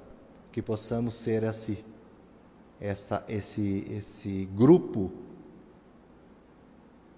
Que 0.51 0.61
possamos 0.61 1.15
ser 1.15 1.43
esse 1.43 1.83
essa, 2.79 3.25
esse, 3.27 3.85
esse 3.89 4.47
grupo, 4.55 5.11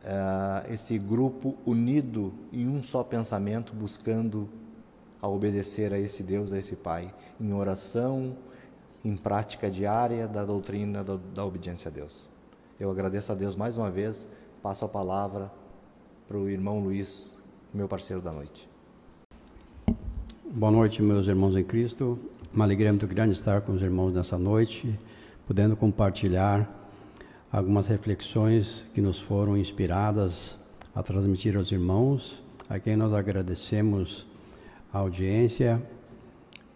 uh, 0.03 0.71
esse 0.73 0.97
grupo 0.97 1.57
unido 1.65 2.33
em 2.51 2.67
um 2.67 2.81
só 2.81 3.03
pensamento, 3.03 3.73
buscando 3.73 4.49
a 5.21 5.27
obedecer 5.27 5.93
a 5.93 5.99
esse 5.99 6.23
Deus, 6.23 6.53
a 6.53 6.57
esse 6.57 6.75
Pai, 6.75 7.13
em 7.39 7.51
oração, 7.53 8.37
em 9.03 9.15
prática 9.15 9.69
diária 9.69 10.27
da 10.27 10.43
doutrina 10.43 11.03
da, 11.03 11.17
da 11.33 11.45
obediência 11.45 11.89
a 11.89 11.91
Deus. 11.91 12.27
Eu 12.79 12.91
agradeço 12.91 13.31
a 13.31 13.35
Deus 13.35 13.55
mais 13.55 13.77
uma 13.77 13.89
vez, 13.89 14.27
passo 14.61 14.85
a 14.85 14.87
palavra 14.87 15.51
para 16.27 16.37
o 16.37 16.49
irmão 16.49 16.79
Luiz, 16.79 17.35
meu 17.73 17.87
parceiro 17.87 18.21
da 18.21 18.31
noite. 18.31 18.69
Boa 20.51 20.71
noite, 20.71 21.01
meus 21.01 21.27
irmãos 21.27 21.55
em 21.55 21.63
Cristo. 21.63 22.17
Uma 22.53 22.65
alegria 22.65 22.91
muito 22.91 23.07
grande 23.07 23.33
estar 23.33 23.61
com 23.61 23.73
os 23.73 23.81
irmãos 23.81 24.13
nessa 24.13 24.37
noite 24.37 24.97
podendo 25.49 25.75
compartilhar 25.75 26.69
algumas 27.51 27.87
reflexões 27.87 28.87
que 28.93 29.01
nos 29.01 29.19
foram 29.19 29.57
inspiradas 29.57 30.55
a 30.93 31.01
transmitir 31.01 31.57
aos 31.57 31.71
irmãos, 31.71 32.39
a 32.69 32.77
quem 32.77 32.95
nós 32.95 33.15
agradecemos 33.15 34.27
a 34.93 34.99
audiência, 34.99 35.81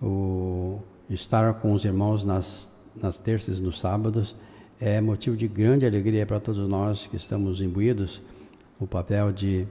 o 0.02 0.80
estar 1.10 1.54
com 1.56 1.74
os 1.74 1.86
irmãos 1.86 2.24
nas, 2.26 2.72
nas 2.96 3.20
terças 3.20 3.60
e 3.60 3.62
nos 3.62 3.80
sábados 3.80 4.36
é 4.80 5.00
motivo 5.00 5.38
de 5.38 5.48
grande 5.48 5.86
alegria 5.86 6.26
para 6.26 6.40
todos 6.40 6.68
nós 6.68 7.08
que 7.08 7.16
estamos 7.16 7.62
imbuídos 7.62 8.22
o 8.80 8.88
papel 8.88 9.32
de 9.32 9.68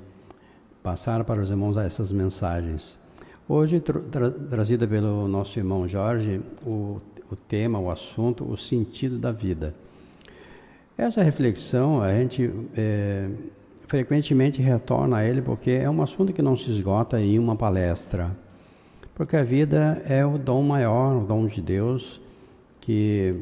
passar 0.82 1.22
para 1.24 1.40
os 1.40 1.50
irmãos 1.50 1.76
essas 1.76 2.10
mensagens. 2.10 2.98
Hoje, 3.48 3.80
tra 3.80 4.30
trazida 4.30 4.86
pelo 4.86 5.28
nosso 5.28 5.58
irmão 5.58 5.86
Jorge, 5.86 6.40
o 6.64 7.00
o 7.32 7.36
tema, 7.36 7.78
o 7.78 7.90
assunto, 7.90 8.44
o 8.44 8.56
sentido 8.56 9.18
da 9.18 9.32
vida. 9.32 9.74
Essa 10.96 11.22
reflexão 11.22 12.02
a 12.02 12.12
gente 12.12 12.50
é, 12.76 13.28
frequentemente 13.86 14.60
retorna 14.60 15.18
a 15.18 15.24
ele 15.24 15.40
porque 15.40 15.70
é 15.70 15.88
um 15.88 16.02
assunto 16.02 16.32
que 16.32 16.42
não 16.42 16.56
se 16.56 16.70
esgota 16.70 17.18
em 17.18 17.38
uma 17.38 17.56
palestra. 17.56 18.30
Porque 19.22 19.36
a 19.36 19.44
vida 19.44 20.02
é 20.04 20.26
o 20.26 20.36
dom 20.36 20.64
maior, 20.64 21.22
o 21.22 21.24
dom 21.24 21.46
de 21.46 21.62
Deus, 21.62 22.20
que 22.80 23.36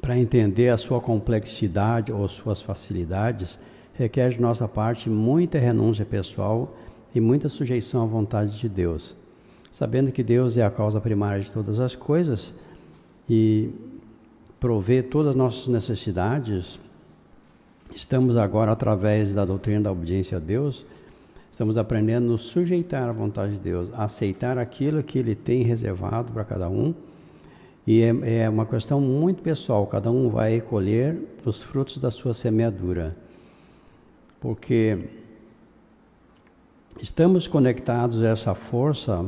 para 0.00 0.16
entender 0.16 0.68
a 0.68 0.76
sua 0.76 1.00
complexidade 1.00 2.12
ou 2.12 2.28
suas 2.28 2.62
facilidades, 2.62 3.58
requer 3.94 4.30
de 4.30 4.40
nossa 4.40 4.68
parte 4.68 5.10
muita 5.10 5.58
renúncia 5.58 6.04
pessoal 6.04 6.72
e 7.12 7.18
muita 7.18 7.48
sujeição 7.48 8.04
à 8.04 8.06
vontade 8.06 8.60
de 8.60 8.68
Deus. 8.68 9.16
sabendo 9.72 10.12
que 10.12 10.22
Deus 10.22 10.56
é 10.56 10.62
a 10.62 10.70
causa 10.70 11.00
primária 11.00 11.42
de 11.42 11.50
todas 11.50 11.80
as 11.80 11.96
coisas 11.96 12.54
e 13.28 13.70
provê 14.60 15.02
todas 15.02 15.30
as 15.30 15.34
nossas 15.34 15.66
necessidades, 15.66 16.78
estamos 17.92 18.36
agora, 18.36 18.70
através 18.70 19.34
da 19.34 19.44
doutrina 19.44 19.80
da 19.80 19.90
obediência 19.90 20.36
a 20.36 20.40
Deus, 20.40 20.86
estamos 21.50 21.76
aprendendo 21.76 22.26
a 22.26 22.30
nos 22.30 22.42
sujeitar 22.42 23.08
à 23.08 23.12
vontade 23.12 23.54
de 23.54 23.60
Deus, 23.60 23.90
a 23.94 24.04
aceitar 24.04 24.58
aquilo 24.58 25.02
que 25.02 25.18
Ele 25.18 25.34
tem 25.34 25.62
reservado 25.62 26.32
para 26.32 26.44
cada 26.44 26.68
um. 26.68 26.94
E 27.86 28.02
é, 28.02 28.42
é 28.42 28.48
uma 28.48 28.66
questão 28.66 29.00
muito 29.00 29.42
pessoal, 29.42 29.86
cada 29.86 30.10
um 30.10 30.28
vai 30.28 30.60
colher 30.60 31.18
os 31.44 31.62
frutos 31.62 31.98
da 31.98 32.10
sua 32.10 32.34
semeadura. 32.34 33.16
Porque 34.40 34.98
estamos 37.00 37.46
conectados 37.46 38.22
a 38.22 38.28
essa 38.28 38.54
força 38.54 39.26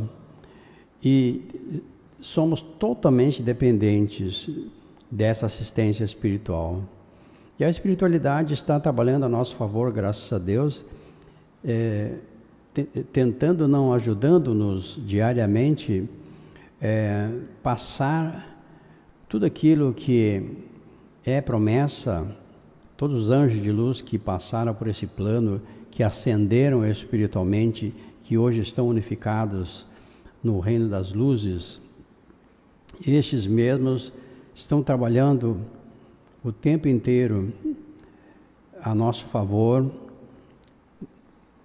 e 1.02 1.42
somos 2.20 2.60
totalmente 2.60 3.42
dependentes 3.42 4.48
dessa 5.10 5.46
assistência 5.46 6.04
espiritual. 6.04 6.82
E 7.58 7.64
a 7.64 7.68
espiritualidade 7.68 8.54
está 8.54 8.80
trabalhando 8.80 9.24
a 9.24 9.28
nosso 9.28 9.54
favor, 9.56 9.92
graças 9.92 10.32
a 10.32 10.38
Deus, 10.38 10.86
é, 11.64 12.14
tentando, 13.12 13.68
não 13.68 13.92
ajudando-nos 13.92 14.98
diariamente, 15.06 16.08
é, 16.80 17.30
passar 17.62 18.48
tudo 19.28 19.46
aquilo 19.46 19.92
que 19.92 20.42
é 21.24 21.40
promessa, 21.40 22.26
todos 22.96 23.24
os 23.24 23.30
anjos 23.30 23.62
de 23.62 23.70
luz 23.70 24.02
que 24.02 24.18
passaram 24.18 24.74
por 24.74 24.88
esse 24.88 25.06
plano, 25.06 25.60
que 25.90 26.02
ascenderam 26.02 26.86
espiritualmente, 26.86 27.94
que 28.24 28.36
hoje 28.36 28.60
estão 28.60 28.88
unificados 28.88 29.86
no 30.42 30.58
reino 30.58 30.88
das 30.88 31.12
luzes, 31.12 31.80
estes 33.06 33.46
mesmos 33.46 34.12
estão 34.54 34.82
trabalhando 34.82 35.60
o 36.44 36.52
tempo 36.52 36.88
inteiro 36.88 37.52
a 38.82 38.94
nosso 38.94 39.24
favor, 39.26 39.90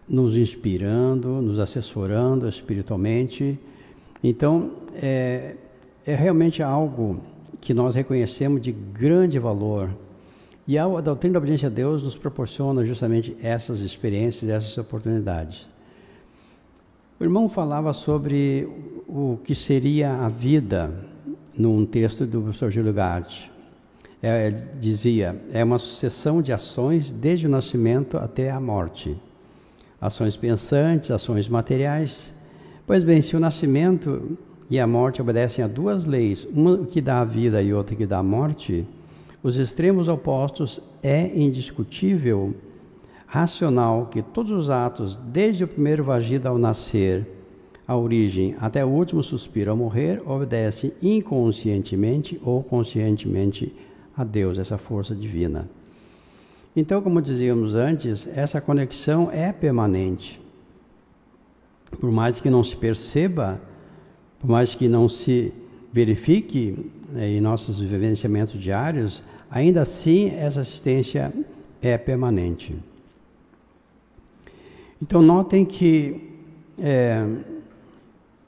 nos 0.08 0.38
inspirando, 0.38 1.42
nos 1.42 1.60
assessorando 1.60 2.48
espiritualmente. 2.48 3.60
Então, 4.24 4.72
é, 4.96 5.56
é 6.06 6.16
realmente 6.16 6.64
algo 6.64 7.20
que 7.60 7.74
nós 7.74 7.96
reconhecemos 7.96 8.62
de 8.62 8.72
grande 8.72 9.38
valor. 9.38 9.90
E 10.66 10.78
a 10.78 10.86
doutrina 11.02 11.34
da 11.34 11.40
obediência 11.40 11.68
a 11.68 11.72
Deus 11.72 12.02
nos 12.04 12.18
proporciona 12.18 12.86
justamente 12.86 13.36
essas 13.42 13.80
experiências, 13.82 14.50
essas 14.50 14.78
oportunidades. 14.78 15.68
O 17.20 17.24
irmão 17.24 17.50
falava 17.50 17.94
sobre 17.94 18.68
o 19.08 19.40
que 19.44 19.56
seria 19.56 20.14
a 20.14 20.30
vida 20.30 20.94
num 21.58 21.86
texto 21.86 22.26
do 22.26 22.42
professor 22.42 22.70
Júlio 22.70 22.94
Gatti. 22.94 23.52
É, 24.22 24.52
dizia, 24.80 25.42
é 25.52 25.64
uma 25.64 25.78
sucessão 25.78 26.42
de 26.42 26.52
ações 26.54 27.12
desde 27.12 27.48
o 27.48 27.50
nascimento 27.50 28.18
até 28.18 28.52
a 28.52 28.60
morte. 28.60 29.18
Ações 30.00 30.38
pensantes, 30.38 31.12
ações 31.12 31.50
materiais. 31.50 32.34
Pois 32.86 33.04
bem, 33.04 33.22
se 33.22 33.36
o 33.36 33.40
nascimento 33.40 34.38
e 34.70 34.80
a 34.80 34.86
morte 34.86 35.22
obedecem 35.22 35.64
a 35.64 35.68
duas 35.68 36.06
leis, 36.06 36.48
uma 36.54 36.86
que 36.86 37.02
dá 37.02 37.22
a 37.22 37.26
vida 37.26 37.62
e 37.62 37.74
outra 37.74 37.96
que 37.96 38.06
dá 38.06 38.20
a 38.20 38.24
morte, 38.24 38.86
os 39.42 39.58
extremos 39.58 40.08
opostos 40.08 40.82
é 41.02 41.28
indiscutível 41.38 42.54
racional 43.26 44.08
que 44.08 44.22
todos 44.22 44.52
os 44.52 44.70
atos, 44.70 45.16
desde 45.16 45.64
o 45.64 45.68
primeiro 45.68 46.04
vagido 46.04 46.48
ao 46.48 46.58
nascer, 46.58 47.26
a 47.88 47.96
origem, 47.96 48.56
até 48.60 48.84
o 48.84 48.90
último 48.90 49.24
suspiro 49.24 49.72
ao 49.72 49.78
morrer, 49.78 50.22
obedecem 50.26 50.92
inconscientemente 51.02 52.40
ou 52.44 52.62
conscientemente 52.62 53.74
a 54.16 54.24
Deus, 54.24 54.58
essa 54.58 54.78
força 54.78 55.16
divina. 55.16 55.70
Então, 56.80 57.02
como 57.02 57.20
dizíamos 57.24 57.74
antes, 57.74 58.28
essa 58.38 58.62
conexão 58.62 59.32
é 59.32 59.52
permanente. 59.52 60.40
Por 62.00 62.12
mais 62.12 62.40
que 62.40 62.52
não 62.52 62.64
se 62.64 62.78
perceba, 62.78 63.60
por 64.40 64.48
mais 64.48 64.76
que 64.76 64.88
não 64.88 65.10
se 65.10 65.52
verifique 65.92 66.92
eh, 67.16 67.30
em 67.30 67.42
nossos 67.42 67.80
vivenciamentos 67.80 68.62
diários, 68.62 69.24
ainda 69.50 69.82
assim 69.82 70.30
essa 70.30 70.62
assistência 70.62 71.34
é 71.82 71.98
permanente. 71.98 72.76
Então 75.02 75.20
notem 75.20 75.66
que 75.66 76.30
é, 76.78 77.26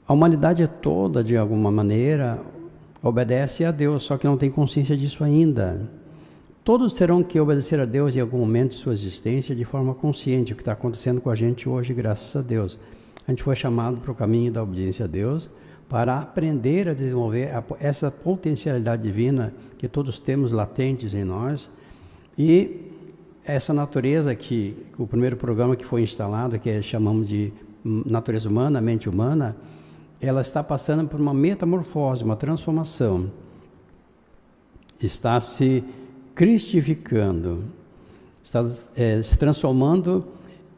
a 0.06 0.12
humanidade 0.12 0.70
toda, 0.80 1.24
de 1.24 1.36
alguma 1.36 1.72
maneira, 1.72 2.40
obedece 3.02 3.64
a 3.64 3.72
Deus, 3.72 4.04
só 4.04 4.16
que 4.16 4.24
não 4.24 4.36
tem 4.36 4.52
consciência 4.52 4.96
disso 4.96 5.24
ainda. 5.24 5.90
Todos 6.62 6.92
terão 6.92 7.22
que 7.22 7.40
obedecer 7.40 7.80
a 7.80 7.86
Deus 7.86 8.14
em 8.14 8.20
algum 8.20 8.38
momento 8.38 8.72
de 8.72 8.76
sua 8.76 8.92
existência 8.92 9.54
de 9.54 9.64
forma 9.64 9.94
consciente, 9.94 10.52
o 10.52 10.56
que 10.56 10.60
está 10.60 10.72
acontecendo 10.72 11.20
com 11.20 11.30
a 11.30 11.34
gente 11.34 11.66
hoje, 11.66 11.94
graças 11.94 12.36
a 12.36 12.42
Deus. 12.42 12.78
A 13.26 13.30
gente 13.30 13.42
foi 13.42 13.56
chamado 13.56 13.96
para 13.96 14.12
o 14.12 14.14
caminho 14.14 14.52
da 14.52 14.62
obediência 14.62 15.06
a 15.06 15.08
Deus 15.08 15.50
para 15.88 16.18
aprender 16.18 16.88
a 16.88 16.94
desenvolver 16.94 17.50
essa 17.80 18.10
potencialidade 18.10 19.02
divina 19.02 19.54
que 19.78 19.88
todos 19.88 20.18
temos 20.18 20.52
latentes 20.52 21.14
em 21.14 21.24
nós 21.24 21.70
e 22.38 22.92
essa 23.44 23.72
natureza 23.72 24.34
que 24.34 24.76
o 24.98 25.06
primeiro 25.06 25.36
programa 25.36 25.74
que 25.74 25.84
foi 25.84 26.02
instalado, 26.02 26.58
que 26.58 26.68
é, 26.68 26.82
chamamos 26.82 27.26
de 27.26 27.52
natureza 27.82 28.48
humana, 28.48 28.80
mente 28.80 29.08
humana, 29.08 29.56
ela 30.20 30.42
está 30.42 30.62
passando 30.62 31.08
por 31.08 31.18
uma 31.18 31.32
metamorfose, 31.32 32.22
uma 32.22 32.36
transformação. 32.36 33.30
Está 35.00 35.40
se 35.40 35.82
cristificando, 36.40 37.64
está 38.42 38.64
é, 38.96 39.22
se 39.22 39.38
transformando 39.38 40.24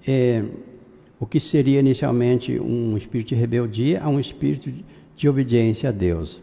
é, 0.05 0.45
o 1.21 1.25
que 1.25 1.39
seria 1.39 1.79
inicialmente 1.79 2.59
um 2.59 2.97
espírito 2.97 3.29
de 3.29 3.35
rebeldia 3.37 4.03
a 4.03 4.09
um 4.09 4.19
espírito 4.19 4.73
de, 5.15 5.29
obediência 5.29 5.91
a 5.91 5.93
Deus. 5.93 6.41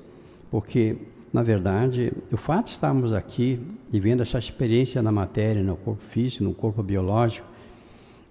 Porque 0.49 0.95
na 1.33 1.43
verdade, 1.43 2.13
o 2.31 2.37
fato 2.37 2.67
de 2.67 2.71
estarmos 2.71 3.11
aqui 3.11 3.59
e 3.91 3.99
vendo 3.99 4.21
essa 4.23 4.39
experiência 4.39 5.01
na 5.01 5.11
matéria, 5.11 5.61
no 5.61 5.75
corpo 5.75 6.01
físico, 6.01 6.45
no 6.45 6.53
corpo 6.53 6.81
biológico, 6.81 7.45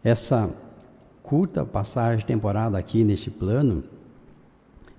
essa 0.03 0.49
curta 1.23 1.67
passagem 1.67 2.25
temporada 2.25 2.79
aqui 2.79 3.05
nesse 3.05 3.29
plano, 3.29 3.85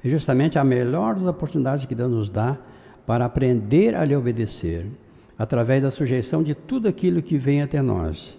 é 0.05 0.07
justamente 0.07 0.59
a 0.59 0.63
melhor 0.63 1.15
das 1.15 1.25
oportunidades 1.25 1.83
que 1.87 1.95
Deus 1.95 2.11
nos 2.11 2.29
dá 2.29 2.59
para 3.07 3.25
aprender 3.25 3.95
a 3.95 4.05
lhe 4.05 4.15
obedecer, 4.15 4.85
através 5.39 5.81
da 5.81 5.89
sujeição 5.89 6.43
de 6.43 6.53
tudo 6.53 6.89
aquilo 6.89 7.21
que 7.21 7.37
vem 7.37 7.61
até 7.61 7.81
nós. 7.81 8.37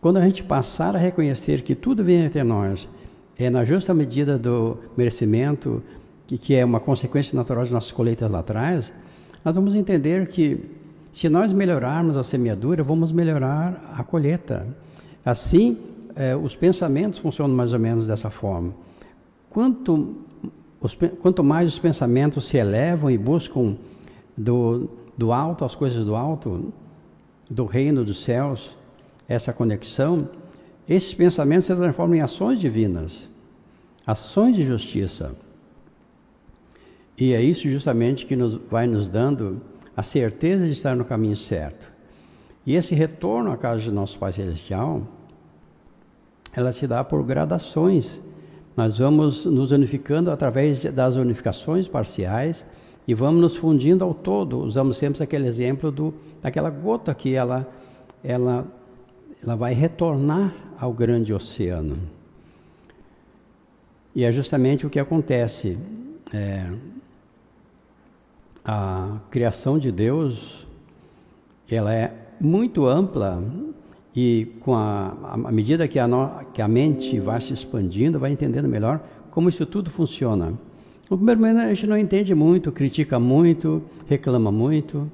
Quando 0.00 0.16
a 0.16 0.24
gente 0.24 0.42
passar 0.42 0.96
a 0.96 0.98
reconhecer 0.98 1.62
que 1.62 1.76
tudo 1.76 2.02
vem 2.02 2.26
até 2.26 2.42
nós, 2.42 2.88
é 3.38 3.48
na 3.48 3.64
justa 3.64 3.94
medida 3.94 4.36
do 4.36 4.76
merecimento, 4.96 5.80
que, 6.26 6.36
que 6.36 6.54
é 6.54 6.64
uma 6.64 6.80
consequência 6.80 7.36
natural 7.36 7.64
de 7.64 7.72
nossas 7.72 7.92
colheitas 7.92 8.28
lá 8.28 8.40
atrás, 8.40 8.92
nós 9.44 9.54
vamos 9.54 9.76
entender 9.76 10.26
que 10.26 10.60
se 11.12 11.28
nós 11.28 11.52
melhorarmos 11.52 12.16
a 12.16 12.24
semeadura, 12.24 12.82
vamos 12.82 13.12
melhorar 13.12 13.94
a 13.96 14.02
colheita. 14.02 14.66
Assim, 15.24 15.78
eh, 16.16 16.34
os 16.34 16.56
pensamentos 16.56 17.20
funcionam 17.20 17.54
mais 17.54 17.72
ou 17.72 17.78
menos 17.78 18.08
dessa 18.08 18.30
forma. 18.30 18.74
Quanto, 19.48 20.16
os, 20.80 20.96
quanto 21.20 21.44
mais 21.44 21.68
os 21.68 21.78
pensamentos 21.78 22.46
se 22.46 22.56
elevam 22.56 23.10
e 23.10 23.16
buscam 23.16 23.76
do, 24.36 24.90
do 25.16 25.32
alto 25.32 25.64
as 25.64 25.74
coisas 25.74 26.04
do 26.04 26.14
alto, 26.14 26.72
do 27.50 27.64
reino 27.64 28.04
dos 28.04 28.22
céus, 28.22 28.76
essa 29.28 29.52
conexão, 29.52 30.28
esses 30.88 31.14
pensamentos 31.14 31.66
se 31.66 31.74
transformam 31.74 32.16
em 32.16 32.20
ações 32.20 32.58
divinas, 32.58 33.28
ações 34.06 34.56
de 34.56 34.64
justiça. 34.64 35.34
E 37.16 37.32
é 37.32 37.40
isso 37.40 37.68
justamente 37.68 38.26
que 38.26 38.34
nos, 38.34 38.54
vai 38.54 38.86
nos 38.86 39.08
dando 39.08 39.60
a 39.96 40.02
certeza 40.02 40.66
de 40.66 40.72
estar 40.72 40.96
no 40.96 41.04
caminho 41.04 41.36
certo. 41.36 41.92
E 42.66 42.74
esse 42.74 42.94
retorno 42.94 43.52
à 43.52 43.56
casa 43.56 43.80
de 43.80 43.92
nosso 43.92 44.18
Pai 44.18 44.32
Celestial, 44.32 45.02
ela 46.54 46.72
se 46.72 46.86
dá 46.86 47.04
por 47.04 47.22
gradações. 47.22 48.20
Nós 48.76 48.98
vamos 48.98 49.44
nos 49.44 49.70
unificando 49.70 50.30
através 50.30 50.84
das 50.84 51.14
unificações 51.14 51.86
parciais 51.86 52.64
e 53.06 53.14
vamos 53.14 53.40
nos 53.40 53.56
fundindo 53.56 54.04
ao 54.04 54.14
todo. 54.14 54.58
Usamos 54.58 54.96
sempre 54.96 55.22
aquele 55.22 55.46
exemplo 55.46 55.90
do, 55.90 56.14
daquela 56.42 56.70
gota 56.70 57.14
que 57.14 57.34
ela, 57.34 57.68
ela, 58.22 58.66
ela 59.42 59.54
vai 59.54 59.74
retornar 59.74 60.54
ao 60.78 60.92
grande 60.92 61.32
oceano. 61.32 61.98
E 64.14 64.24
é 64.24 64.32
justamente 64.32 64.86
o 64.86 64.90
que 64.90 64.98
acontece. 64.98 65.78
É, 66.32 66.70
a 68.64 69.18
criação 69.30 69.78
de 69.78 69.92
Deus 69.92 70.66
ela 71.68 71.94
é 71.94 72.12
muito 72.40 72.86
ampla 72.86 73.42
e 74.14 74.46
com 74.60 74.74
a, 74.74 75.14
a 75.44 75.52
medida 75.52 75.88
que 75.88 75.98
a, 75.98 76.06
no, 76.06 76.44
que 76.52 76.62
a 76.62 76.68
mente 76.68 77.18
vai 77.18 77.40
se 77.40 77.52
expandindo, 77.52 78.18
vai 78.18 78.30
entendendo 78.30 78.68
melhor 78.68 79.00
como 79.30 79.48
isso 79.48 79.66
tudo 79.66 79.90
funciona. 79.90 80.54
No 81.10 81.18
primeiro 81.18 81.40
momento 81.40 81.58
a 81.58 81.74
gente 81.74 81.86
não 81.86 81.98
entende 81.98 82.34
muito, 82.34 82.72
critica 82.72 83.20
muito, 83.20 83.82
reclama 84.08 84.50
muito, 84.50 85.10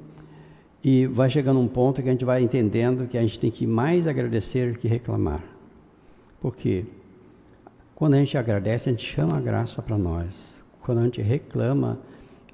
e 0.82 1.06
vai 1.06 1.28
chegando 1.28 1.58
um 1.58 1.66
ponto 1.66 2.00
que 2.00 2.08
a 2.08 2.12
gente 2.12 2.24
vai 2.24 2.42
entendendo 2.42 3.08
que 3.08 3.18
a 3.18 3.20
gente 3.20 3.38
tem 3.38 3.50
que 3.50 3.66
mais 3.66 4.06
agradecer 4.06 4.78
que 4.78 4.86
reclamar. 4.86 5.42
Por 6.40 6.56
quê? 6.56 6.84
Quando 7.94 8.14
a 8.14 8.18
gente 8.18 8.38
agradece, 8.38 8.88
a 8.88 8.92
gente 8.92 9.04
chama 9.04 9.36
a 9.36 9.40
graça 9.40 9.82
para 9.82 9.98
nós. 9.98 10.62
Quando 10.80 10.98
a 10.98 11.04
gente 11.04 11.20
reclama, 11.20 11.98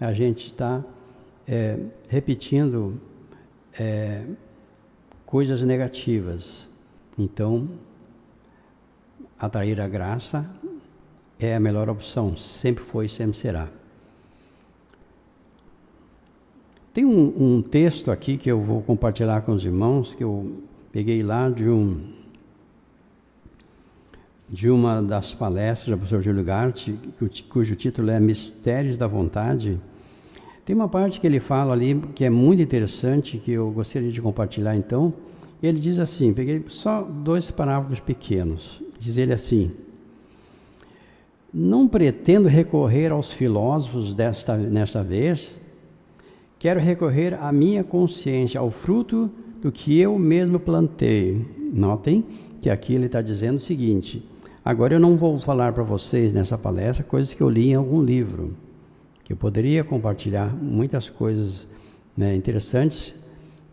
a 0.01 0.13
gente 0.13 0.47
está 0.47 0.83
é, 1.47 1.79
repetindo 2.09 3.01
é, 3.79 4.25
coisas 5.25 5.63
negativas. 5.63 6.69
Então, 7.17 7.69
atrair 9.39 9.81
a 9.81 9.87
graça 9.87 10.51
é 11.39 11.55
a 11.55 11.61
melhor 11.61 11.89
opção, 11.89 12.37
sempre 12.37 12.83
foi 12.85 13.07
e 13.07 13.09
sempre 13.09 13.37
será. 13.37 13.69
Tem 16.93 17.05
um, 17.05 17.57
um, 17.57 17.63
texto 17.63 18.11
aqui 18.11 18.39
que 18.39 18.51
eu 18.51 18.61
vou 18.61 18.81
compartilhar 18.81 19.43
com 19.43 19.53
os 19.53 19.65
irmãos, 19.65 20.15
que 20.15 20.25
eu 20.25 20.63
peguei 20.91 21.23
lá 21.23 21.51
de 21.51 21.69
um 21.69 22.15
de 24.49 24.71
uma 24.71 25.03
das 25.03 25.35
palestras 25.35 25.91
do 25.91 25.99
professor 25.99 26.23
Júlio 26.23 26.45
Gart, 26.45 26.89
cujo 27.49 27.75
título 27.75 28.11
é 28.11 28.21
Mistérios 28.21 28.97
da 28.97 29.07
Vontade. 29.07 29.79
Tem 30.65 30.75
uma 30.75 30.89
parte 30.89 31.21
que 31.21 31.27
ele 31.27 31.41
fala 31.41 31.73
ali 31.73 32.01
que 32.15 32.25
é 32.25 32.31
muito 32.31 32.63
interessante, 32.63 33.39
que 33.39 33.53
eu 33.53 33.71
gostaria 33.71 34.11
de 34.11 34.23
compartilhar 34.23 34.77
então. 34.77 35.13
Ele 35.63 35.79
diz 35.79 35.99
assim, 35.99 36.33
peguei 36.33 36.65
só 36.69 37.03
dois 37.03 37.51
parágrafos 37.51 38.01
pequenos. 38.01 38.83
Diz 38.99 39.17
ele 39.17 39.33
assim: 39.33 39.73
Não 41.59 41.89
pretendo 41.89 42.49
recorrer 42.49 43.11
aos 43.11 43.33
filósofos 43.33 44.13
desta 44.13 44.59
nesta 44.59 45.03
vez, 45.03 45.51
quero 46.59 46.79
recorrer 46.79 47.33
à 47.33 47.51
minha 47.51 47.83
consciência, 47.83 48.61
ao 48.61 48.71
fruto 48.71 49.31
do 49.63 49.73
que 49.73 49.99
eu 49.99 50.19
mesmo 50.19 50.61
plantei. 50.61 51.47
Notem 51.73 52.23
que 52.61 52.69
aqui 52.69 52.93
ele 52.93 53.07
está 53.07 53.23
dizendo 53.23 53.57
o 53.57 53.59
seguinte: 53.59 54.23
Agora 54.63 54.97
eu 54.97 55.01
não 55.01 55.17
vou 55.17 55.41
falar 55.41 55.73
para 55.73 55.83
vocês 55.83 56.31
nessa 56.31 56.59
palestra 56.59 57.03
coisas 57.03 57.33
que 57.33 57.43
eu 57.43 57.49
li 57.49 57.71
em 57.71 57.75
algum 57.75 58.03
livro, 58.03 58.55
que 59.25 59.33
eu 59.33 59.37
poderia 59.39 59.83
compartilhar 59.83 60.55
muitas 60.55 61.09
coisas 61.09 61.67
né, 62.15 62.37
interessantes 62.37 63.15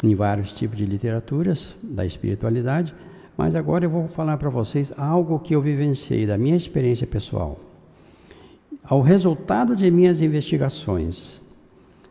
em 0.01 0.15
vários 0.15 0.53
tipos 0.53 0.77
de 0.77 0.85
literaturas 0.85 1.75
da 1.83 2.05
espiritualidade, 2.05 2.95
mas 3.35 3.55
agora 3.55 3.83
eu 3.83 3.89
vou 3.89 4.07
falar 4.07 4.37
para 4.37 4.49
vocês 4.49 4.93
algo 4.95 5.37
que 5.37 5.53
eu 5.53 5.61
vivenciei 5.61 6.25
da 6.25 6.37
minha 6.37 6.55
experiência 6.55 7.05
pessoal. 7.05 7.59
Ao 8.83 9.01
resultado 9.01 9.75
de 9.75 9.89
minhas 9.89 10.21
investigações, 10.21 11.41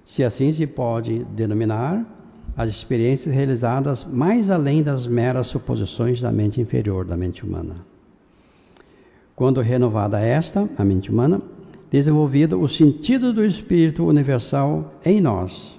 se 0.03 0.25
assim 0.25 0.53
se 0.53 0.67
pode 0.67 1.25
denominar, 1.25 2.05
as 2.57 2.69
experiências 2.71 3.35
realizadas 3.35 4.05
mais 4.05 4.51
além 4.51 4.83
das 4.83 5.07
meras 5.07 5.47
suposições 5.47 6.21
da 6.21 6.31
mente 6.31 6.61
inferior 6.61 7.05
da 7.05 7.17
mente 7.17 7.45
humana. 7.45 7.77
Quando 9.35 9.61
renovada 9.61 10.21
esta, 10.21 10.69
a 10.77 10.85
mente 10.85 11.11
humana, 11.11 11.41
desenvolvido 11.91 12.61
o 12.61 12.69
sentido 12.69 13.33
do 13.33 13.45
Espírito 13.45 14.05
universal 14.05 14.95
em 15.05 15.21
nós, 15.21 15.79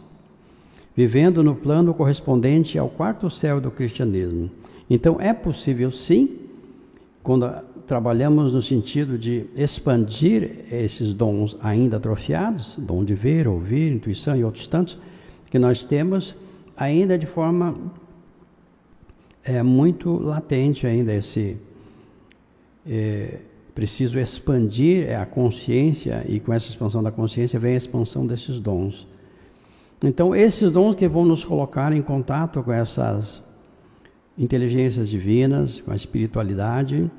vivendo 0.95 1.43
no 1.43 1.55
plano 1.55 1.93
correspondente 1.93 2.77
ao 2.77 2.89
quarto 2.89 3.29
céu 3.29 3.59
do 3.59 3.71
cristianismo. 3.71 4.49
Então 4.89 5.17
é 5.19 5.33
possível 5.33 5.91
sim, 5.91 6.37
quando 7.23 7.49
trabalhamos 7.87 8.51
no 8.51 8.61
sentido 8.61 9.17
de 9.17 9.45
expandir 9.55 10.65
esses 10.69 11.13
dons 11.13 11.57
ainda 11.61 11.97
atrofiados, 11.97 12.75
dom 12.77 13.03
de 13.03 13.15
ver, 13.15 13.47
ouvir, 13.47 13.93
intuição 13.93 14.35
e 14.35 14.43
outros 14.43 14.67
tantos, 14.67 14.97
que 15.49 15.57
nós 15.57 15.85
temos 15.85 16.35
ainda 16.75 17.17
de 17.17 17.25
forma 17.25 17.75
é, 19.43 19.63
muito 19.63 20.11
latente 20.21 20.85
ainda 20.85 21.13
esse 21.13 21.57
é, 22.85 23.39
preciso 23.73 24.19
expandir 24.19 25.17
a 25.17 25.25
consciência 25.25 26.25
e 26.27 26.39
com 26.39 26.53
essa 26.53 26.67
expansão 26.69 27.01
da 27.01 27.11
consciência 27.11 27.59
vem 27.59 27.73
a 27.73 27.77
expansão 27.77 28.27
desses 28.27 28.59
dons. 28.59 29.07
Então, 30.03 30.35
esses 30.35 30.71
dons 30.71 30.95
que 30.95 31.07
vão 31.07 31.23
nos 31.23 31.45
colocar 31.45 31.93
em 31.93 32.01
contato 32.01 32.61
com 32.61 32.73
essas 32.73 33.41
inteligências 34.37 35.09
divinas, 35.09 35.81
com 35.81 35.91
a 35.91 35.95
espiritualidade, 35.95 37.09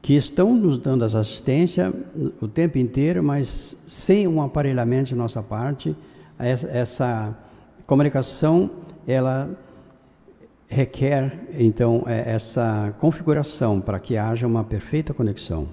que 0.00 0.14
estão 0.14 0.54
nos 0.54 0.78
dando 0.78 1.04
essa 1.04 1.18
assistência 1.18 1.92
o 2.40 2.46
tempo 2.46 2.78
inteiro, 2.78 3.22
mas 3.22 3.82
sem 3.86 4.28
um 4.28 4.40
aparelhamento 4.40 5.08
de 5.08 5.14
nossa 5.16 5.42
parte, 5.42 5.96
essa, 6.38 6.68
essa 6.68 7.38
comunicação 7.86 8.70
ela 9.06 9.50
requer 10.68 11.48
então 11.58 12.04
é, 12.06 12.32
essa 12.32 12.94
configuração 12.98 13.80
para 13.80 13.98
que 13.98 14.16
haja 14.16 14.46
uma 14.46 14.64
perfeita 14.64 15.14
conexão. 15.14 15.68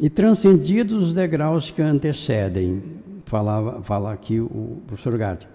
E 0.00 0.08
transcendidos 0.08 1.08
os 1.08 1.12
degraus 1.12 1.70
que 1.70 1.82
antecedem, 1.82 2.82
falava, 3.26 3.82
fala 3.82 4.12
aqui 4.12 4.40
o 4.40 4.82
professor 4.86 5.16
Gatti, 5.18 5.46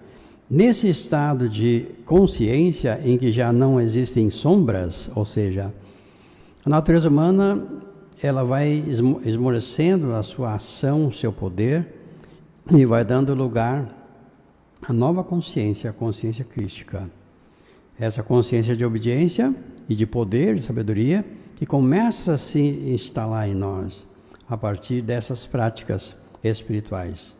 nesse 0.48 0.88
estado 0.88 1.48
de 1.48 1.86
consciência 2.04 3.00
em 3.04 3.18
que 3.18 3.32
já 3.32 3.52
não 3.52 3.80
existem 3.80 4.30
sombras, 4.30 5.10
ou 5.14 5.24
seja, 5.24 5.72
a 6.64 6.68
natureza 6.70 7.08
humana 7.08 7.64
ela 8.22 8.42
vai 8.42 8.82
esmorecendo 9.24 10.14
a 10.14 10.22
sua 10.22 10.54
ação, 10.54 11.08
o 11.08 11.12
seu 11.12 11.32
poder, 11.32 11.86
e 12.70 12.84
vai 12.84 13.04
dando 13.04 13.34
lugar 13.34 13.88
a 14.82 14.92
nova 14.92 15.22
consciência, 15.22 15.90
a 15.90 15.92
consciência 15.92 16.44
crística. 16.44 17.08
Essa 17.98 18.22
consciência 18.22 18.76
de 18.76 18.84
obediência 18.84 19.54
e 19.88 19.94
de 19.94 20.06
poder, 20.06 20.54
de 20.54 20.62
sabedoria, 20.62 21.24
que 21.54 21.64
começa 21.64 22.34
a 22.34 22.38
se 22.38 22.60
instalar 22.60 23.48
em 23.48 23.54
nós 23.54 24.04
a 24.48 24.56
partir 24.56 25.00
dessas 25.02 25.46
práticas 25.46 26.16
espirituais. 26.42 27.34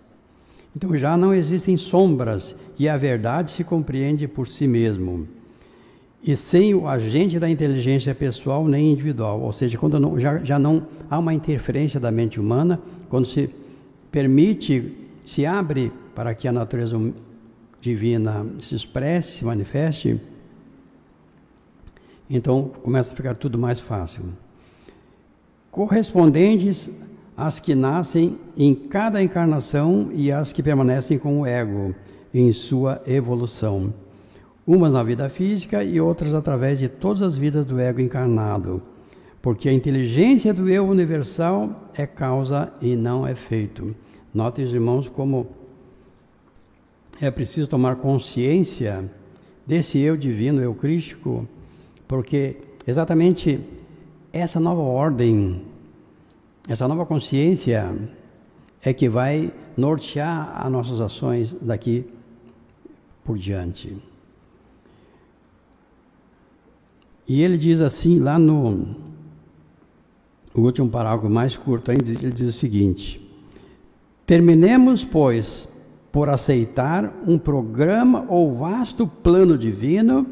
Então 0.76 0.94
já 0.94 1.16
não 1.16 1.32
existem 1.32 1.74
sombras 1.74 2.54
e 2.78 2.86
a 2.86 2.98
verdade 2.98 3.50
se 3.50 3.64
compreende 3.64 4.28
por 4.28 4.46
si 4.46 4.68
mesmo. 4.68 5.26
E 6.22 6.36
sem 6.36 6.74
o 6.74 6.86
agente 6.86 7.38
da 7.38 7.48
inteligência 7.48 8.14
pessoal 8.14 8.68
nem 8.68 8.92
individual, 8.92 9.40
ou 9.40 9.54
seja, 9.54 9.78
quando 9.78 9.98
não, 9.98 10.20
já, 10.20 10.36
já 10.40 10.58
não 10.58 10.86
há 11.08 11.18
uma 11.18 11.32
interferência 11.32 11.98
da 11.98 12.10
mente 12.10 12.38
humana, 12.38 12.78
quando 13.08 13.26
se 13.26 13.48
permite, 14.10 14.92
se 15.24 15.46
abre 15.46 15.90
para 16.14 16.34
que 16.34 16.46
a 16.46 16.52
natureza 16.52 17.00
divina 17.80 18.44
se 18.58 18.74
expresse, 18.74 19.38
se 19.38 19.44
manifeste, 19.46 20.20
então 22.28 22.70
começa 22.82 23.12
a 23.12 23.16
ficar 23.16 23.34
tudo 23.34 23.58
mais 23.58 23.80
fácil. 23.80 24.24
Correspondentes 25.70 26.90
às 27.36 27.60
que 27.60 27.74
nascem 27.74 28.38
em 28.56 28.74
cada 28.74 29.22
encarnação 29.22 30.08
e 30.12 30.32
às 30.32 30.52
que 30.52 30.62
permanecem 30.62 31.18
com 31.18 31.40
o 31.40 31.46
ego 31.46 31.94
em 32.32 32.50
sua 32.52 33.02
evolução. 33.06 33.92
Umas 34.66 34.92
na 34.92 35.02
vida 35.02 35.28
física 35.28 35.84
e 35.84 36.00
outras 36.00 36.34
através 36.34 36.78
de 36.78 36.88
todas 36.88 37.22
as 37.22 37.36
vidas 37.36 37.66
do 37.66 37.78
ego 37.78 38.00
encarnado. 38.00 38.82
Porque 39.40 39.68
a 39.68 39.72
inteligência 39.72 40.52
do 40.52 40.68
eu 40.68 40.84
universal 40.86 41.90
é 41.94 42.06
causa 42.06 42.72
e 42.80 42.96
não 42.96 43.28
efeito. 43.28 43.94
Notem, 44.34 44.64
irmãos, 44.64 45.08
como 45.08 45.46
é 47.20 47.30
preciso 47.30 47.68
tomar 47.68 47.96
consciência 47.96 49.08
desse 49.66 49.98
eu 49.98 50.16
divino, 50.16 50.60
eu 50.60 50.74
crístico, 50.74 51.46
porque 52.06 52.56
exatamente 52.86 53.60
essa 54.32 54.60
nova 54.60 54.82
ordem, 54.82 55.62
essa 56.68 56.88
nova 56.88 57.06
consciência 57.06 57.94
é 58.82 58.92
que 58.92 59.08
vai 59.08 59.52
nortear 59.76 60.52
as 60.64 60.70
nossas 60.70 61.00
ações 61.00 61.56
daqui 61.60 62.06
por 63.24 63.38
diante. 63.38 63.96
E 67.28 67.42
ele 67.42 67.58
diz 67.58 67.80
assim, 67.80 68.18
lá 68.18 68.38
no 68.38 68.94
último 70.54 70.88
parágrafo 70.88 71.28
mais 71.28 71.56
curto 71.56 71.90
ainda, 71.90 72.08
ele 72.08 72.30
diz 72.30 72.48
o 72.48 72.52
seguinte: 72.52 73.20
Terminemos, 74.24 75.04
pois, 75.04 75.68
por 76.10 76.28
aceitar 76.28 77.12
um 77.26 77.38
programa 77.38 78.24
ou 78.28 78.54
vasto 78.54 79.06
plano 79.06 79.58
divino 79.58 80.26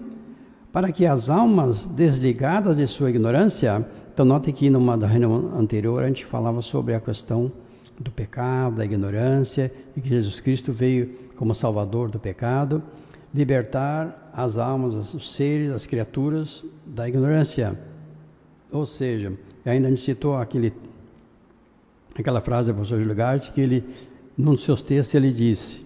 para 0.72 0.90
que 0.90 1.06
as 1.06 1.30
almas 1.30 1.86
desligadas 1.86 2.78
de 2.78 2.86
sua 2.86 3.10
ignorância, 3.10 3.86
então 4.14 4.24
note 4.24 4.52
que 4.52 4.70
numa 4.70 4.96
da 4.96 5.08
reunião 5.08 5.58
anterior 5.58 6.04
a 6.04 6.06
gente 6.06 6.24
falava 6.24 6.62
sobre 6.62 6.94
a 6.94 7.00
questão 7.00 7.50
do 7.98 8.12
pecado, 8.12 8.76
da 8.76 8.84
ignorância, 8.84 9.72
e 9.96 10.00
que 10.00 10.08
Jesus 10.08 10.38
Cristo 10.38 10.72
veio 10.72 11.18
como 11.34 11.52
salvador 11.52 12.08
do 12.08 12.20
pecado, 12.20 12.80
libertar 13.34 14.30
as 14.32 14.56
almas, 14.56 15.12
os 15.12 15.32
seres, 15.32 15.72
as 15.72 15.84
criaturas 15.84 16.64
da 16.86 17.08
ignorância. 17.08 17.76
Ou 18.70 18.86
seja, 18.86 19.32
ainda 19.64 19.88
a 19.88 19.90
gente 19.90 20.02
citou 20.02 20.36
aquele, 20.36 20.72
aquela 22.16 22.40
frase 22.40 22.70
do 22.70 22.76
professor 22.76 23.00
Júlio 23.00 23.16
Garte, 23.16 23.50
que 23.50 23.60
ele, 23.60 23.82
num 24.38 24.52
dos 24.52 24.62
seus 24.62 24.80
textos, 24.80 25.16
ele 25.16 25.32
disse 25.32 25.84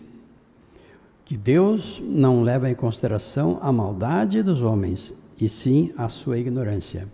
que 1.25 1.35
Deus 1.35 2.03
não 2.05 2.43
leva 2.43 2.69
em 2.69 2.75
consideração 2.75 3.59
a 3.63 3.73
maldade 3.73 4.43
dos 4.43 4.61
homens, 4.61 5.19
e 5.41 5.49
sim 5.49 5.95
a 5.97 6.11
sua 6.11 6.37
ignorância. 6.37 7.09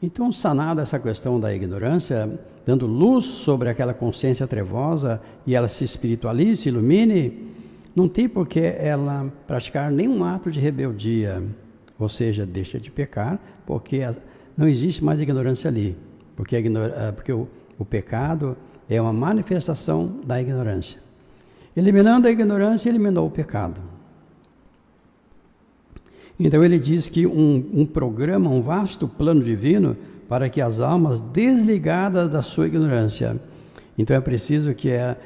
Então, 0.00 0.32
sanada 0.32 0.82
essa 0.82 0.98
questão 0.98 1.40
da 1.40 1.52
ignorância, 1.52 2.30
dando 2.64 2.86
luz 2.86 3.24
sobre 3.24 3.68
aquela 3.68 3.92
consciência 3.92 4.46
trevosa 4.46 5.20
e 5.44 5.56
ela 5.56 5.66
se 5.66 5.82
espiritualize, 5.82 6.62
se 6.62 6.68
ilumine, 6.68 7.48
não 7.96 8.08
tem 8.08 8.28
por 8.28 8.46
que 8.46 8.60
ela 8.60 9.32
praticar 9.46 9.90
nenhum 9.90 10.22
ato 10.22 10.52
de 10.52 10.60
rebeldia, 10.60 11.42
ou 11.98 12.08
seja, 12.08 12.46
deixa 12.46 12.78
de 12.78 12.92
pecar, 12.92 13.40
porque 13.66 14.02
não 14.56 14.68
existe 14.68 15.02
mais 15.02 15.20
ignorância 15.20 15.68
ali, 15.68 15.96
porque, 16.36 16.56
ah, 16.56 17.12
porque 17.12 17.32
o, 17.32 17.48
o 17.76 17.84
pecado 17.84 18.56
é 18.88 19.00
uma 19.02 19.12
manifestação 19.12 20.20
da 20.24 20.40
ignorância. 20.40 21.00
Eliminando 21.76 22.28
a 22.28 22.30
ignorância, 22.30 22.88
eliminou 22.88 23.26
o 23.26 23.30
pecado. 23.30 23.80
Então 26.38 26.62
ele 26.64 26.78
diz 26.78 27.08
que 27.08 27.26
um, 27.26 27.64
um 27.72 27.86
programa, 27.86 28.48
um 28.48 28.62
vasto 28.62 29.08
plano 29.08 29.42
divino 29.42 29.96
para 30.28 30.48
que 30.48 30.60
as 30.60 30.80
almas 30.80 31.20
desligadas 31.20 32.30
da 32.30 32.42
sua 32.42 32.68
ignorância. 32.68 33.40
Então 33.96 34.14
é 34.14 34.20
preciso 34.20 34.74
que 34.74 34.90
é, 34.90 35.16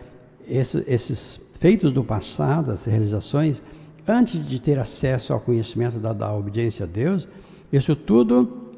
esse, 0.49 0.83
esses 0.87 1.51
feitos 1.59 1.93
do 1.93 2.03
passado, 2.03 2.71
as 2.71 2.87
realizações, 2.87 3.63
antes 4.09 4.49
de 4.49 4.61
ter 4.61 4.79
acesso 4.79 5.33
ao 5.33 5.41
conhecimento 5.41 5.99
da, 5.99 6.13
da 6.13 6.33
obediência 6.35 6.85
a 6.85 6.89
Deus, 6.89 7.29
isso 7.71 7.95
tudo, 7.95 8.73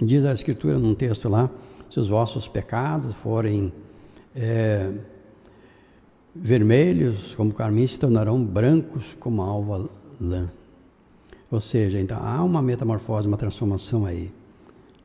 diz 0.00 0.24
a 0.24 0.32
Escritura 0.32 0.78
num 0.78 0.94
texto 0.94 1.28
lá, 1.28 1.48
se 1.88 2.00
os 2.00 2.08
vossos 2.08 2.46
pecados 2.48 3.14
forem 3.16 3.72
é, 4.34 4.90
vermelhos 6.34 7.34
como 7.34 7.52
carmim, 7.52 7.86
se 7.86 7.98
tornarão 7.98 8.42
brancos 8.42 9.16
como 9.18 9.42
alva 9.42 9.88
lã. 10.20 10.48
Ou 11.52 11.60
seja, 11.60 12.00
então 12.00 12.18
há 12.20 12.42
uma 12.42 12.62
metamorfose, 12.62 13.28
uma 13.28 13.36
transformação 13.36 14.06
aí. 14.06 14.32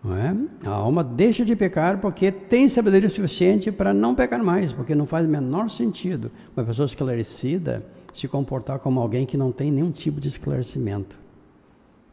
É? 0.06 0.68
A 0.70 0.72
alma 0.72 1.04
deixa 1.04 1.44
de 1.44 1.54
pecar 1.54 2.00
porque 2.00 2.32
tem 2.32 2.70
sabedoria 2.70 3.10
suficiente 3.10 3.70
para 3.70 3.94
não 3.94 4.16
pecar 4.16 4.42
mais, 4.42 4.72
porque 4.72 4.96
não 4.96 5.06
faz 5.06 5.28
o 5.28 5.30
menor 5.30 5.70
sentido 5.70 6.32
uma 6.56 6.66
pessoa 6.66 6.86
esclarecida 6.86 7.86
se 8.14 8.26
comportar 8.28 8.80
como 8.80 9.02
alguém 9.02 9.26
que 9.26 9.36
não 9.36 9.52
tem 9.52 9.70
nenhum 9.70 9.92
tipo 9.92 10.22
de 10.22 10.30
esclarecimento. 10.30 11.18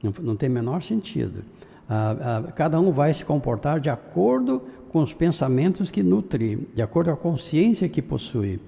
Não, 0.02 0.12
não 0.20 0.34
tem 0.34 0.48
menor 0.48 0.82
sentido. 0.82 1.44
Ah, 1.88 2.42
ah, 2.48 2.52
cada 2.52 2.80
um 2.80 2.90
vai 2.90 3.14
se 3.14 3.24
comportar 3.24 3.78
de 3.78 3.88
acordo 3.88 4.62
com 4.90 5.00
os 5.00 5.14
pensamentos 5.14 5.92
que 5.92 6.02
nutre, 6.02 6.68
de 6.74 6.82
acordo 6.82 7.10
com 7.10 7.14
a 7.14 7.16
consciência 7.16 7.88
que 7.88 8.02
possui. 8.02 8.58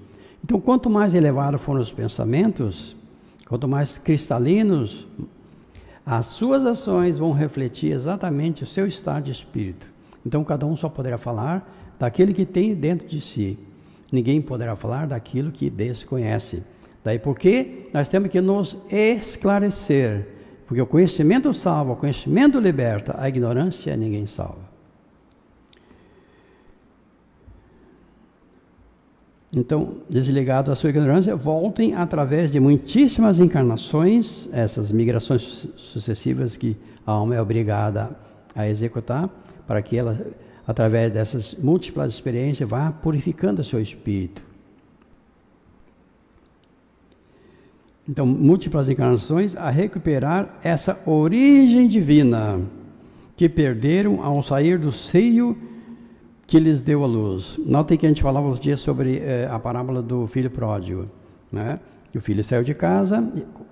Então, 0.41 0.61
quanto 0.61 0.89
mais 0.89 1.13
elevados 1.13 1.59
forem 1.61 1.81
os 1.81 1.91
pensamentos, 1.91 2.95
quanto 3.47 3.67
mais 3.67 3.97
cristalinos, 3.97 5.05
as 6.09 6.27
suas 6.27 6.65
ações 6.65 7.17
vão 7.17 7.33
refletir 7.33 7.91
exatamente 7.91 8.63
o 8.63 8.65
seu 8.65 8.87
estado 8.87 9.25
de 9.25 9.31
espírito. 9.33 9.85
Então 10.25 10.41
cada 10.41 10.65
um 10.65 10.77
só 10.77 10.87
poderá 10.87 11.17
falar 11.17 11.69
daquele 11.99 12.33
que 12.33 12.45
tem 12.45 12.73
dentro 12.73 13.05
de 13.05 13.19
si. 13.19 13.59
Ninguém 14.09 14.41
poderá 14.41 14.73
falar 14.73 15.05
daquilo 15.05 15.51
que 15.51 15.69
desconhece. 15.69 16.63
Daí 17.03 17.19
porque 17.19 17.89
nós 17.93 18.07
temos 18.07 18.29
que 18.29 18.39
nos 18.39 18.77
esclarecer. 18.89 20.29
Porque 20.65 20.81
o 20.81 20.87
conhecimento 20.87 21.53
salva, 21.53 21.91
o 21.91 21.95
conhecimento 21.97 22.57
liberta, 22.57 23.13
a 23.17 23.27
ignorância 23.27 23.95
ninguém 23.97 24.25
salva. 24.25 24.66
Então, 29.55 29.95
desligados 30.09 30.69
da 30.69 30.75
sua 30.75 30.89
ignorância, 30.89 31.35
voltem 31.35 31.95
através 31.95 32.51
de 32.51 32.59
muitíssimas 32.59 33.39
encarnações, 33.39 34.49
essas 34.51 34.91
migrações 34.91 35.41
sucessivas 35.77 36.57
que 36.57 36.75
a 37.05 37.11
alma 37.11 37.35
é 37.35 37.41
obrigada 37.41 38.09
a 38.53 38.67
executar, 38.67 39.29
para 39.65 39.81
que 39.81 39.95
ela, 39.95 40.19
através 40.67 41.13
dessas 41.13 41.55
múltiplas 41.55 42.13
experiências, 42.13 42.69
vá 42.69 42.91
purificando 42.91 43.61
o 43.61 43.63
seu 43.63 43.79
espírito. 43.79 44.41
Então, 48.09 48.25
múltiplas 48.25 48.89
encarnações 48.89 49.55
a 49.55 49.69
recuperar 49.69 50.59
essa 50.63 51.01
origem 51.05 51.87
divina 51.87 52.61
que 53.35 53.47
perderam 53.47 54.23
ao 54.23 54.41
sair 54.41 54.77
do 54.77 54.91
seio 54.91 55.57
que 56.47 56.59
lhes 56.59 56.81
deu 56.81 57.03
a 57.03 57.07
luz. 57.07 57.59
Notem 57.65 57.97
que 57.97 58.05
a 58.05 58.09
gente 58.09 58.21
falava 58.21 58.47
uns 58.47 58.59
dias 58.59 58.79
sobre 58.79 59.17
é, 59.19 59.47
a 59.51 59.59
parábola 59.59 60.01
do 60.01 60.25
filho 60.25 60.49
pródigo, 60.49 61.05
né? 61.51 61.77
Que 62.09 62.17
o 62.17 62.21
filho 62.21 62.41
saiu 62.41 62.63
de 62.63 62.73
casa, 62.73 63.21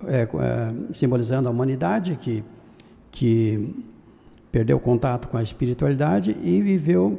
é, 0.06 0.22
é, 0.22 0.92
simbolizando 0.92 1.48
a 1.48 1.50
humanidade 1.50 2.16
que, 2.16 2.44
que 3.10 3.74
perdeu 4.52 4.78
contato 4.78 5.26
com 5.28 5.38
a 5.38 5.42
espiritualidade 5.42 6.36
e 6.42 6.60
viveu 6.60 7.18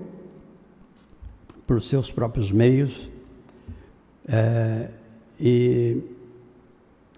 por 1.66 1.82
seus 1.82 2.12
próprios 2.12 2.52
meios. 2.52 3.10
e 5.40 6.02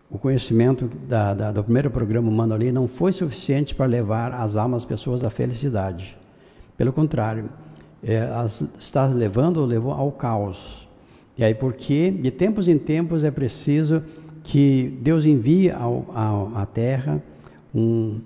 o 0.10 0.17
conhecimento 0.17 0.89
da, 1.08 1.36
da, 1.36 1.52
do 1.52 1.63
primeiro 1.63 1.91
programa 1.91 2.28
humano 2.28 2.56
ali 2.56 2.71
não 2.71 2.88
foi 2.88 3.12
suficiente 3.12 3.75
para 3.75 3.86
levar 3.86 4.34
as 4.34 4.56
almas, 4.56 4.84
as 4.84 4.86
pessoas 4.86 5.23
à 5.23 5.30
felicidade. 5.30 6.17
Pelo 6.75 6.91
contrário, 6.91 7.49
é, 8.03 8.19
as, 8.19 8.62
está 8.77 9.05
levando 9.05 9.57
ou 9.57 9.65
levou 9.65 9.91
ao 9.91 10.12
caos. 10.12 10.88
E 11.38 11.43
aí, 11.43 11.53
porque 11.53 12.12
de 12.12 12.31
tempos 12.31 12.67
em 12.67 12.77
tempos 12.77 13.23
é 13.23 13.31
preciso 13.31 14.03
que 14.43 14.97
Deus 15.01 15.25
envie 15.25 15.69
ao, 15.71 16.05
ao, 16.13 16.55
à 16.55 16.65
terra 16.65 17.21
um, 17.73 18.19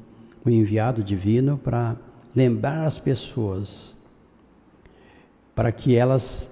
um 0.45 0.49
enviado 0.49 1.03
divino 1.03 1.57
para 1.57 1.95
lembrar 2.35 2.85
as 2.85 2.97
pessoas, 2.97 3.95
para 5.53 5.71
que 5.71 5.95
elas 5.95 6.51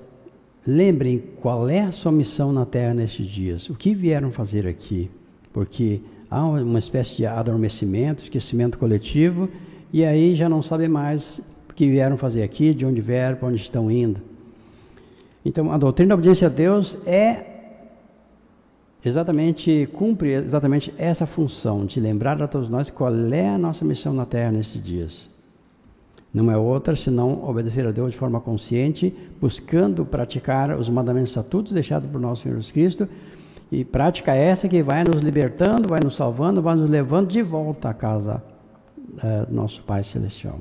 lembrem 0.65 1.23
qual 1.37 1.67
é 1.67 1.81
a 1.81 1.91
sua 1.91 2.11
missão 2.11 2.51
na 2.53 2.65
terra 2.65 2.93
nestes 2.93 3.25
dias, 3.25 3.69
o 3.69 3.75
que 3.75 3.95
vieram 3.95 4.31
fazer 4.31 4.67
aqui, 4.67 5.09
porque 5.51 6.01
há 6.29 6.45
uma 6.45 6.79
espécie 6.79 7.17
de 7.17 7.25
adormecimento, 7.25 8.23
esquecimento 8.23 8.77
coletivo, 8.77 9.49
e 9.91 10.05
aí 10.05 10.35
já 10.35 10.47
não 10.47 10.61
sabe 10.61 10.87
mais 10.87 11.41
que 11.81 11.89
vieram 11.89 12.15
fazer 12.15 12.43
aqui, 12.43 12.75
de 12.75 12.85
onde 12.85 13.01
vieram, 13.01 13.37
para 13.37 13.47
onde 13.47 13.59
estão 13.59 13.89
indo. 13.89 14.21
Então, 15.43 15.71
a 15.71 15.79
doutrina 15.79 16.09
da 16.09 16.13
obediência 16.13 16.45
a 16.45 16.49
Deus 16.51 16.99
é 17.07 17.43
exatamente, 19.03 19.89
cumpre 19.91 20.29
exatamente 20.33 20.93
essa 20.95 21.25
função 21.25 21.83
de 21.83 21.99
lembrar 21.99 22.39
a 22.39 22.47
todos 22.47 22.69
nós 22.69 22.91
qual 22.91 23.11
é 23.33 23.49
a 23.49 23.57
nossa 23.57 23.83
missão 23.83 24.13
na 24.13 24.27
Terra 24.27 24.51
nestes 24.51 24.79
dias. 24.83 25.27
Não 26.31 26.51
é 26.51 26.55
outra 26.55 26.95
senão 26.95 27.43
obedecer 27.49 27.87
a 27.87 27.91
Deus 27.91 28.11
de 28.11 28.17
forma 28.19 28.39
consciente, 28.39 29.11
buscando 29.41 30.05
praticar 30.05 30.77
os 30.77 30.87
mandamentos 30.87 31.31
estatutos 31.31 31.73
deixados 31.73 32.07
por 32.11 32.21
nosso 32.21 32.43
Senhor 32.43 32.57
Jesus 32.57 32.71
Cristo, 32.71 33.09
e 33.71 33.83
prática 33.83 34.35
essa 34.35 34.69
que 34.69 34.83
vai 34.83 35.03
nos 35.03 35.23
libertando, 35.23 35.89
vai 35.89 35.99
nos 36.03 36.15
salvando, 36.15 36.61
vai 36.61 36.75
nos 36.75 36.87
levando 36.87 37.29
de 37.29 37.41
volta 37.41 37.89
à 37.89 37.93
casa 37.95 38.43
do 39.49 39.55
nosso 39.55 39.81
Pai 39.81 40.03
Celestial. 40.03 40.59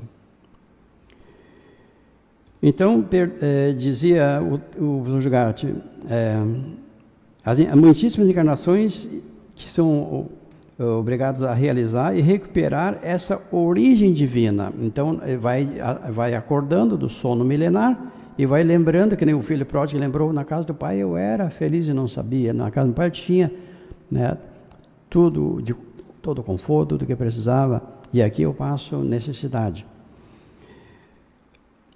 Então, 2.61 3.01
per, 3.01 3.33
eh, 3.41 3.73
dizia 3.73 4.41
o, 4.77 5.01
o 5.01 5.19
Jugarte, 5.19 5.73
eh, 6.09 6.43
as 7.43 7.59
muitíssimas 7.75 8.29
encarnações 8.29 9.09
que 9.55 9.69
são 9.69 10.29
obrigadas 10.79 11.43
a 11.43 11.53
realizar 11.53 12.15
e 12.15 12.21
recuperar 12.21 12.99
essa 13.03 13.41
origem 13.51 14.13
divina. 14.13 14.71
Então, 14.81 15.19
vai, 15.39 15.69
vai 16.11 16.33
acordando 16.33 16.97
do 16.97 17.07
sono 17.07 17.45
milenar 17.45 18.11
e 18.37 18.45
vai 18.45 18.63
lembrando, 18.63 19.15
que 19.15 19.25
nem 19.25 19.35
o 19.35 19.41
filho 19.41 19.65
pródigo 19.65 19.99
lembrou, 19.99 20.33
na 20.33 20.43
casa 20.43 20.65
do 20.65 20.73
pai 20.73 20.97
eu 20.97 21.15
era 21.17 21.49
feliz 21.49 21.87
e 21.87 21.93
não 21.93 22.07
sabia, 22.07 22.53
na 22.53 22.71
casa 22.71 22.87
do 22.87 22.93
pai 22.93 23.11
tinha 23.11 23.51
né, 24.09 24.37
tudo, 25.09 25.61
de, 25.61 25.75
todo 26.21 26.39
o 26.39 26.43
conforto, 26.43 26.89
tudo 26.89 27.05
que 27.05 27.15
precisava, 27.15 27.81
e 28.11 28.21
aqui 28.21 28.41
eu 28.41 28.53
passo 28.53 28.97
necessidade. 28.97 29.85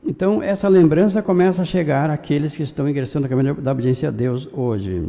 Então, 0.08 0.42
essa 0.42 0.68
lembrança 0.68 1.24
começa 1.24 1.64
a 1.64 1.66
chegar 1.66 2.12
àqueles 2.12 2.56
que 2.56 2.62
estão 2.62 2.88
ingressando 2.88 3.24
no 3.24 3.30
caminho 3.30 3.56
da 3.56 3.72
obediência 3.72 4.10
a 4.10 4.12
Deus 4.12 4.48
hoje. 4.54 5.04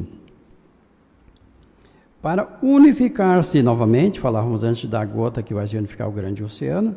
Para 2.23 2.59
unificar-se 2.63 3.63
novamente, 3.63 4.19
falávamos 4.19 4.65
antes 4.65 4.89
da 4.89 5.05
gota 5.05 5.43
que 5.43 5.53
vai 5.53 5.67
se 5.67 5.77
unificar 5.77 6.09
o 6.09 6.13
grande 6.13 6.43
oceano, 6.43 6.97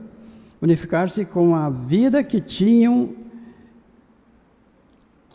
unificar-se 0.62 1.26
com 1.26 1.54
a 1.54 1.70
vida 1.70 2.24
que 2.24 2.40
tinham 2.40 3.10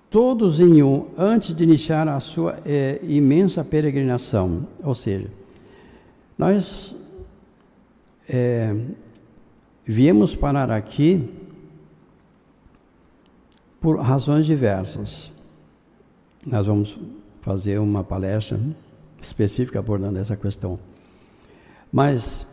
todos 0.08 0.58
em 0.58 0.82
um 0.82 1.08
antes 1.18 1.54
de 1.54 1.64
iniciar 1.64 2.08
a 2.08 2.18
sua 2.18 2.58
é, 2.64 2.98
imensa 3.02 3.62
peregrinação. 3.62 4.66
Ou 4.82 4.94
seja, 4.94 5.28
nós 6.38 6.96
é, 8.26 8.74
viemos 9.84 10.34
parar 10.34 10.70
aqui 10.70 11.43
por 13.84 14.00
razões 14.00 14.46
diversas. 14.46 15.30
Nós 16.46 16.66
vamos 16.66 16.98
fazer 17.42 17.78
uma 17.78 18.02
palestra 18.02 18.58
específica 19.20 19.78
abordando 19.78 20.18
essa 20.18 20.34
questão. 20.34 20.78
Mas 21.92 22.46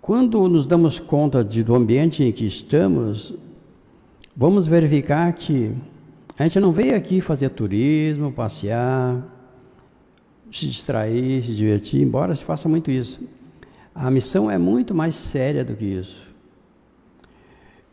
quando 0.00 0.48
nos 0.48 0.64
damos 0.64 0.98
conta 0.98 1.44
de, 1.44 1.62
do 1.62 1.74
ambiente 1.74 2.24
em 2.24 2.32
que 2.32 2.46
estamos, 2.46 3.34
vamos 4.34 4.64
verificar 4.64 5.30
que 5.34 5.70
a 6.38 6.44
gente 6.44 6.58
não 6.58 6.72
veio 6.72 6.96
aqui 6.96 7.20
fazer 7.20 7.50
turismo, 7.50 8.32
passear, 8.32 9.22
se 10.50 10.66
distrair, 10.66 11.42
se 11.42 11.54
divertir, 11.54 12.00
embora 12.00 12.34
se 12.34 12.42
faça 12.42 12.70
muito 12.70 12.90
isso. 12.90 13.20
A 13.94 14.10
missão 14.10 14.50
é 14.50 14.56
muito 14.56 14.94
mais 14.94 15.14
séria 15.14 15.62
do 15.62 15.76
que 15.76 15.84
isso. 15.84 16.26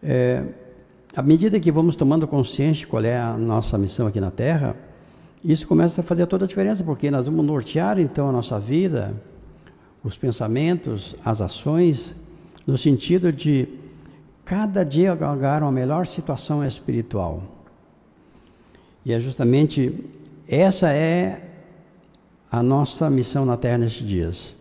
É, 0.02 0.69
à 1.16 1.22
medida 1.22 1.60
que 1.60 1.72
vamos 1.72 1.96
tomando 1.96 2.28
consciência 2.28 2.82
de 2.82 2.88
qual 2.88 3.04
é 3.04 3.18
a 3.18 3.36
nossa 3.38 3.78
missão 3.78 4.08
aqui 4.08 4.20
na 4.20 4.32
Terra, 4.32 4.76
isso 5.44 5.68
começa 5.68 6.02
a 6.02 6.04
fazer 6.04 6.28
toda 6.28 6.46
a 6.46 6.48
diferença, 6.48 6.84
porque 6.84 7.10
nós 7.10 7.26
vamos 7.26 7.46
nortear 7.46 8.00
então 8.00 8.30
a 8.30 8.32
nossa 8.32 8.60
vida 8.60 9.14
os 10.04 10.18
pensamentos, 10.18 11.16
as 11.24 11.42
ações, 11.42 12.16
no 12.66 12.78
sentido 12.78 13.32
de 13.34 13.68
cada 14.46 14.84
dia 14.84 15.16
galgar 15.16 15.62
uma 15.62 15.72
melhor 15.72 16.08
situação 16.08 16.66
espiritual. 16.66 17.44
E 19.06 19.14
é 19.14 19.20
justamente 19.20 20.06
essa 20.48 20.92
é 20.92 21.46
a 22.52 22.64
nossa 22.64 23.10
missão 23.10 23.46
na 23.46 23.58
Terra 23.58 23.80
nestes 23.80 24.08
dias. 24.08 24.56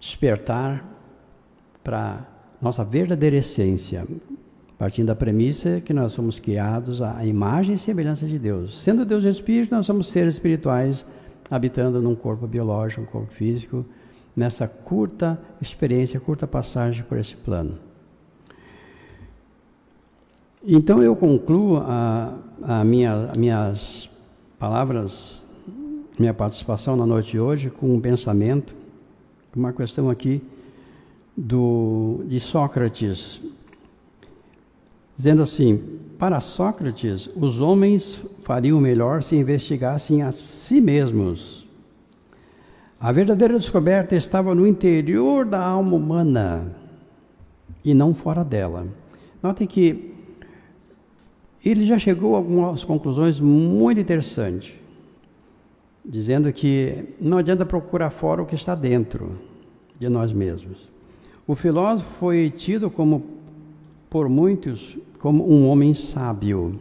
Despertar 0.00 0.84
para 1.84 2.26
nossa 2.60 2.84
verdadeira 2.84 3.36
essência, 3.36 4.06
partindo 4.82 5.06
da 5.06 5.14
premissa 5.14 5.80
que 5.80 5.94
nós 5.94 6.10
somos 6.10 6.40
criados 6.40 7.00
à 7.00 7.24
imagem 7.24 7.76
e 7.76 7.78
semelhança 7.78 8.26
de 8.26 8.36
Deus. 8.36 8.82
Sendo 8.82 9.04
Deus 9.04 9.22
Espírito, 9.22 9.72
nós 9.72 9.86
somos 9.86 10.08
seres 10.08 10.34
espirituais 10.34 11.06
habitando 11.48 12.02
num 12.02 12.16
corpo 12.16 12.48
biológico, 12.48 13.02
um 13.02 13.04
corpo 13.04 13.32
físico, 13.32 13.86
nessa 14.34 14.66
curta 14.66 15.40
experiência, 15.60 16.18
curta 16.18 16.48
passagem 16.48 17.04
por 17.04 17.16
esse 17.16 17.36
plano. 17.36 17.78
Então 20.66 21.00
eu 21.00 21.14
concluo 21.14 21.76
a, 21.76 22.36
a 22.60 22.84
minha, 22.84 23.30
minhas 23.38 24.10
palavras, 24.58 25.44
minha 26.18 26.34
participação 26.34 26.96
na 26.96 27.06
noite 27.06 27.30
de 27.30 27.38
hoje 27.38 27.70
com 27.70 27.94
um 27.94 28.00
pensamento, 28.00 28.74
uma 29.54 29.72
questão 29.72 30.10
aqui 30.10 30.42
do, 31.36 32.24
de 32.26 32.40
Sócrates, 32.40 33.40
dizendo 35.16 35.42
assim: 35.42 35.98
para 36.18 36.40
Sócrates, 36.40 37.28
os 37.36 37.60
homens 37.60 38.26
fariam 38.42 38.80
melhor 38.80 39.22
se 39.22 39.36
investigassem 39.36 40.22
a 40.22 40.32
si 40.32 40.80
mesmos 40.80 41.62
a 43.02 43.10
verdadeira 43.10 43.54
descoberta 43.54 44.14
estava 44.14 44.54
no 44.54 44.64
interior 44.64 45.44
da 45.44 45.58
alma 45.58 45.96
humana 45.96 46.72
e 47.84 47.92
não 47.94 48.14
fora 48.14 48.44
dela. 48.44 48.86
Notem 49.42 49.66
que 49.66 50.14
ele 51.64 51.84
já 51.84 51.98
chegou 51.98 52.36
a 52.36 52.38
algumas 52.38 52.84
conclusões 52.84 53.40
muito 53.40 54.00
interessantes, 54.00 54.74
dizendo 56.04 56.52
que 56.52 57.16
não 57.20 57.38
adianta 57.38 57.66
procurar 57.66 58.10
fora 58.10 58.40
o 58.40 58.46
que 58.46 58.54
está 58.54 58.76
dentro 58.76 59.36
de 59.98 60.08
nós 60.08 60.32
mesmos. 60.32 60.88
O 61.44 61.56
filósofo 61.56 62.08
foi 62.20 62.50
tido 62.50 62.88
como 62.88 63.41
por 64.12 64.28
muitos 64.28 64.98
como 65.18 65.40
um 65.50 65.66
homem 65.68 65.92
sábio, 65.94 66.78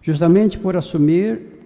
justamente 0.00 0.58
por 0.58 0.76
assumir 0.76 1.56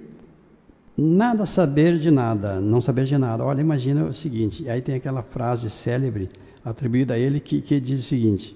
Nada 1.03 1.47
saber 1.47 1.97
de 1.97 2.11
nada, 2.11 2.61
não 2.61 2.79
saber 2.79 3.07
de 3.07 3.17
nada. 3.17 3.43
Olha, 3.43 3.63
imagina 3.63 4.05
o 4.05 4.13
seguinte: 4.13 4.69
aí 4.69 4.83
tem 4.83 4.97
aquela 4.97 5.23
frase 5.23 5.71
célebre 5.71 6.29
atribuída 6.63 7.15
a 7.15 7.19
ele 7.19 7.41
que, 7.41 7.63
que 7.63 7.81
diz 7.81 8.01
o 8.01 8.03
seguinte: 8.03 8.55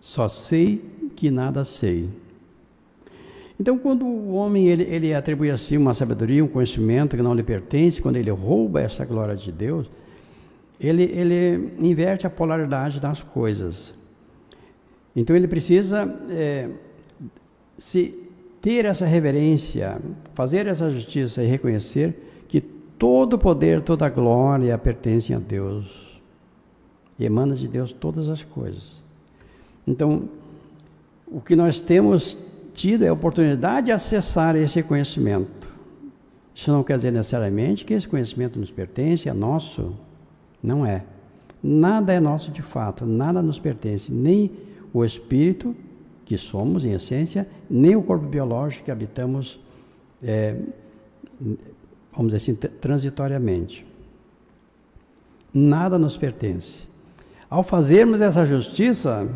só 0.00 0.28
sei 0.28 0.80
que 1.16 1.28
nada 1.28 1.64
sei. 1.64 2.08
Então, 3.58 3.76
quando 3.76 4.04
o 4.04 4.34
homem 4.34 4.68
ele, 4.68 4.84
ele 4.84 5.12
atribui 5.12 5.50
a 5.50 5.56
si 5.56 5.76
uma 5.76 5.92
sabedoria, 5.92 6.44
um 6.44 6.46
conhecimento 6.46 7.16
que 7.16 7.22
não 7.22 7.34
lhe 7.34 7.42
pertence, 7.42 8.00
quando 8.00 8.14
ele 8.14 8.30
rouba 8.30 8.80
essa 8.80 9.04
glória 9.04 9.34
de 9.34 9.50
Deus, 9.50 9.90
ele, 10.80 11.02
ele 11.02 11.72
inverte 11.80 12.28
a 12.28 12.30
polaridade 12.30 13.00
das 13.00 13.24
coisas. 13.24 13.92
Então, 15.14 15.34
ele 15.36 15.48
precisa 15.48 16.12
é, 16.30 16.68
se 17.76 18.30
ter 18.60 18.84
essa 18.84 19.04
reverência, 19.04 20.00
fazer 20.34 20.66
essa 20.66 20.90
justiça 20.90 21.42
e 21.42 21.46
reconhecer 21.46 22.44
que 22.48 22.60
todo 22.60 23.38
poder, 23.38 23.80
toda 23.80 24.08
glória 24.08 24.76
pertencem 24.78 25.34
a 25.36 25.38
Deus 25.38 26.12
emana 27.24 27.54
de 27.54 27.68
Deus 27.68 27.92
todas 27.92 28.28
as 28.28 28.42
coisas. 28.42 29.02
Então, 29.86 30.28
o 31.26 31.40
que 31.40 31.56
nós 31.56 31.80
temos 31.80 32.36
tido 32.74 33.04
é 33.04 33.08
a 33.08 33.12
oportunidade 33.12 33.86
de 33.86 33.92
acessar 33.92 34.56
esse 34.56 34.82
conhecimento. 34.82 35.70
Isso 36.54 36.70
não 36.70 36.82
quer 36.82 36.96
dizer 36.96 37.10
necessariamente 37.10 37.84
que 37.84 37.94
esse 37.94 38.06
conhecimento 38.06 38.58
nos 38.58 38.70
pertence, 38.70 39.28
é 39.28 39.32
nosso. 39.32 39.94
Não 40.62 40.84
é. 40.84 41.04
Nada 41.62 42.12
é 42.12 42.20
nosso 42.20 42.50
de 42.50 42.62
fato, 42.62 43.06
nada 43.06 43.40
nos 43.40 43.58
pertence, 43.58 44.12
nem 44.12 44.50
o 44.92 45.04
Espírito, 45.04 45.74
que 46.24 46.36
somos, 46.36 46.84
em 46.84 46.92
essência, 46.92 47.48
nem 47.68 47.96
o 47.96 48.02
corpo 48.02 48.26
biológico 48.26 48.84
que 48.84 48.90
habitamos, 48.90 49.60
é, 50.22 50.56
vamos 52.12 52.32
dizer 52.32 52.36
assim, 52.36 52.54
transitoriamente. 52.54 53.86
Nada 55.52 55.98
nos 55.98 56.16
pertence. 56.16 56.84
Ao 57.50 57.62
fazermos 57.62 58.20
essa 58.20 58.46
justiça, 58.46 59.28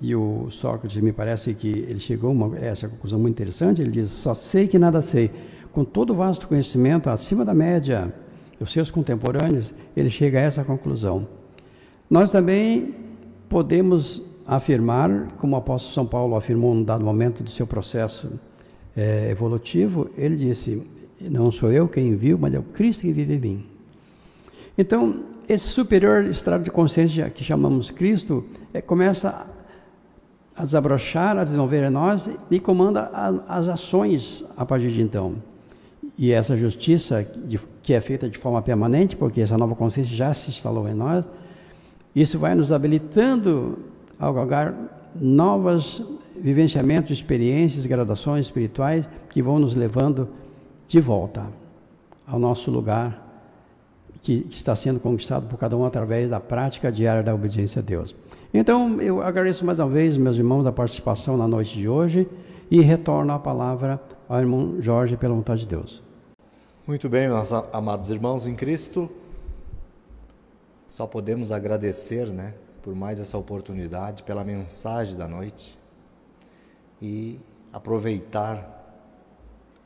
e 0.00 0.14
o 0.16 0.50
Sócrates 0.50 1.00
me 1.00 1.12
parece 1.12 1.54
que 1.54 1.68
ele 1.68 2.00
chegou 2.00 2.34
a 2.54 2.58
essa 2.58 2.88
conclusão 2.88 3.18
muito 3.18 3.34
interessante, 3.34 3.80
ele 3.80 3.90
diz: 3.90 4.10
só 4.10 4.34
sei 4.34 4.66
que 4.66 4.78
nada 4.78 5.00
sei. 5.00 5.30
Com 5.72 5.84
todo 5.84 6.10
o 6.10 6.14
vasto 6.14 6.48
conhecimento 6.48 7.08
acima 7.08 7.44
da 7.44 7.54
média 7.54 8.12
dos 8.58 8.72
seus 8.72 8.90
contemporâneos, 8.90 9.72
ele 9.96 10.10
chega 10.10 10.38
a 10.38 10.42
essa 10.42 10.64
conclusão. 10.64 11.26
Nós 12.10 12.30
também 12.30 12.94
podemos 13.48 14.22
afirmar, 14.46 15.28
como 15.38 15.54
o 15.54 15.58
apóstolo 15.58 15.94
São 15.94 16.06
Paulo 16.06 16.36
afirmou 16.36 16.74
num 16.74 16.84
dado 16.84 17.04
momento 17.04 17.42
do 17.42 17.50
seu 17.50 17.66
processo 17.66 18.38
é, 18.96 19.30
evolutivo, 19.30 20.10
ele 20.16 20.36
disse: 20.36 20.82
Não 21.20 21.50
sou 21.50 21.72
eu 21.72 21.88
quem 21.88 22.14
viu, 22.16 22.38
mas 22.38 22.54
é 22.54 22.58
o 22.58 22.62
Cristo 22.62 23.02
que 23.02 23.12
vive 23.12 23.34
em 23.34 23.38
mim. 23.38 23.66
Então, 24.76 25.24
esse 25.48 25.68
superior 25.68 26.24
estado 26.24 26.64
de 26.64 26.70
consciência 26.70 27.28
que 27.30 27.44
chamamos 27.44 27.90
Cristo 27.90 28.44
é, 28.72 28.80
começa 28.80 29.46
a 30.56 30.62
desabrochar, 30.62 31.36
a 31.36 31.44
desenvolver 31.44 31.84
em 31.84 31.90
nós 31.90 32.30
e 32.50 32.60
comanda 32.60 33.10
a, 33.12 33.56
as 33.56 33.68
ações 33.68 34.44
a 34.56 34.64
partir 34.64 34.90
de 34.90 35.02
então. 35.02 35.34
E 36.16 36.32
essa 36.32 36.56
justiça 36.56 37.22
de, 37.22 37.58
que 37.82 37.94
é 37.94 38.00
feita 38.00 38.28
de 38.28 38.38
forma 38.38 38.60
permanente, 38.60 39.16
porque 39.16 39.40
essa 39.40 39.56
nova 39.56 39.74
consciência 39.74 40.14
já 40.14 40.32
se 40.32 40.50
instalou 40.50 40.88
em 40.88 40.94
nós, 40.94 41.28
isso 42.14 42.38
vai 42.38 42.54
nos 42.54 42.70
habilitando 42.70 43.78
ao 44.18 44.32
galgar 44.32 44.74
novos 45.14 46.02
vivenciamentos, 46.36 47.10
experiências, 47.10 47.86
graduações 47.86 48.46
espirituais 48.46 49.08
que 49.28 49.42
vão 49.42 49.58
nos 49.58 49.74
levando 49.74 50.28
de 50.86 51.00
volta 51.00 51.46
ao 52.26 52.38
nosso 52.38 52.70
lugar 52.70 53.22
que 54.22 54.46
está 54.48 54.74
sendo 54.76 55.00
conquistado 55.00 55.48
por 55.48 55.58
cada 55.58 55.76
um 55.76 55.84
através 55.84 56.30
da 56.30 56.38
prática 56.38 56.92
diária 56.92 57.22
da 57.22 57.34
obediência 57.34 57.80
a 57.80 57.82
Deus. 57.82 58.14
Então, 58.54 59.00
eu 59.00 59.20
agradeço 59.20 59.64
mais 59.64 59.80
uma 59.80 59.88
vez, 59.88 60.16
meus 60.16 60.36
irmãos, 60.36 60.64
a 60.64 60.72
participação 60.72 61.36
na 61.36 61.48
noite 61.48 61.76
de 61.76 61.88
hoje 61.88 62.28
e 62.70 62.80
retorno 62.80 63.32
a 63.32 63.38
palavra 63.38 64.00
ao 64.28 64.38
irmão 64.38 64.76
Jorge 64.80 65.16
pela 65.16 65.34
vontade 65.34 65.62
de 65.62 65.66
Deus. 65.66 66.02
Muito 66.86 67.08
bem, 67.08 67.28
meus 67.28 67.52
amados 67.72 68.10
irmãos 68.10 68.46
em 68.46 68.54
Cristo, 68.54 69.10
só 70.88 71.06
podemos 71.06 71.50
agradecer, 71.50 72.26
né, 72.26 72.54
por 72.82 72.94
mais 72.94 73.20
essa 73.20 73.38
oportunidade, 73.38 74.22
pela 74.24 74.44
mensagem 74.44 75.16
da 75.16 75.28
noite 75.28 75.78
e 77.00 77.38
aproveitar, 77.72 78.80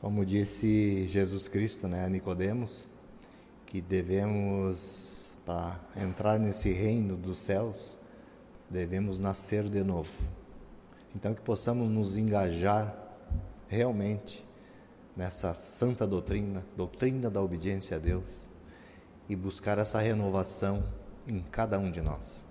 como 0.01 0.25
disse 0.25 1.07
Jesus 1.07 1.47
Cristo, 1.47 1.87
né, 1.87 2.09
Nicodemos, 2.09 2.89
que 3.65 3.81
devemos 3.81 5.35
para 5.45 5.79
entrar 5.95 6.39
nesse 6.39 6.73
reino 6.73 7.15
dos 7.15 7.39
céus, 7.39 7.97
devemos 8.69 9.19
nascer 9.19 9.63
de 9.63 9.83
novo. 9.83 10.11
Então 11.15 11.33
que 11.33 11.41
possamos 11.41 11.87
nos 11.89 12.15
engajar 12.15 12.93
realmente 13.67 14.45
nessa 15.15 15.53
santa 15.53 16.05
doutrina, 16.05 16.65
doutrina 16.75 17.29
da 17.29 17.41
obediência 17.41 17.97
a 17.97 17.99
Deus, 17.99 18.47
e 19.29 19.35
buscar 19.35 19.77
essa 19.77 19.99
renovação 19.99 20.83
em 21.27 21.39
cada 21.39 21.77
um 21.79 21.89
de 21.89 22.01
nós. 22.01 22.46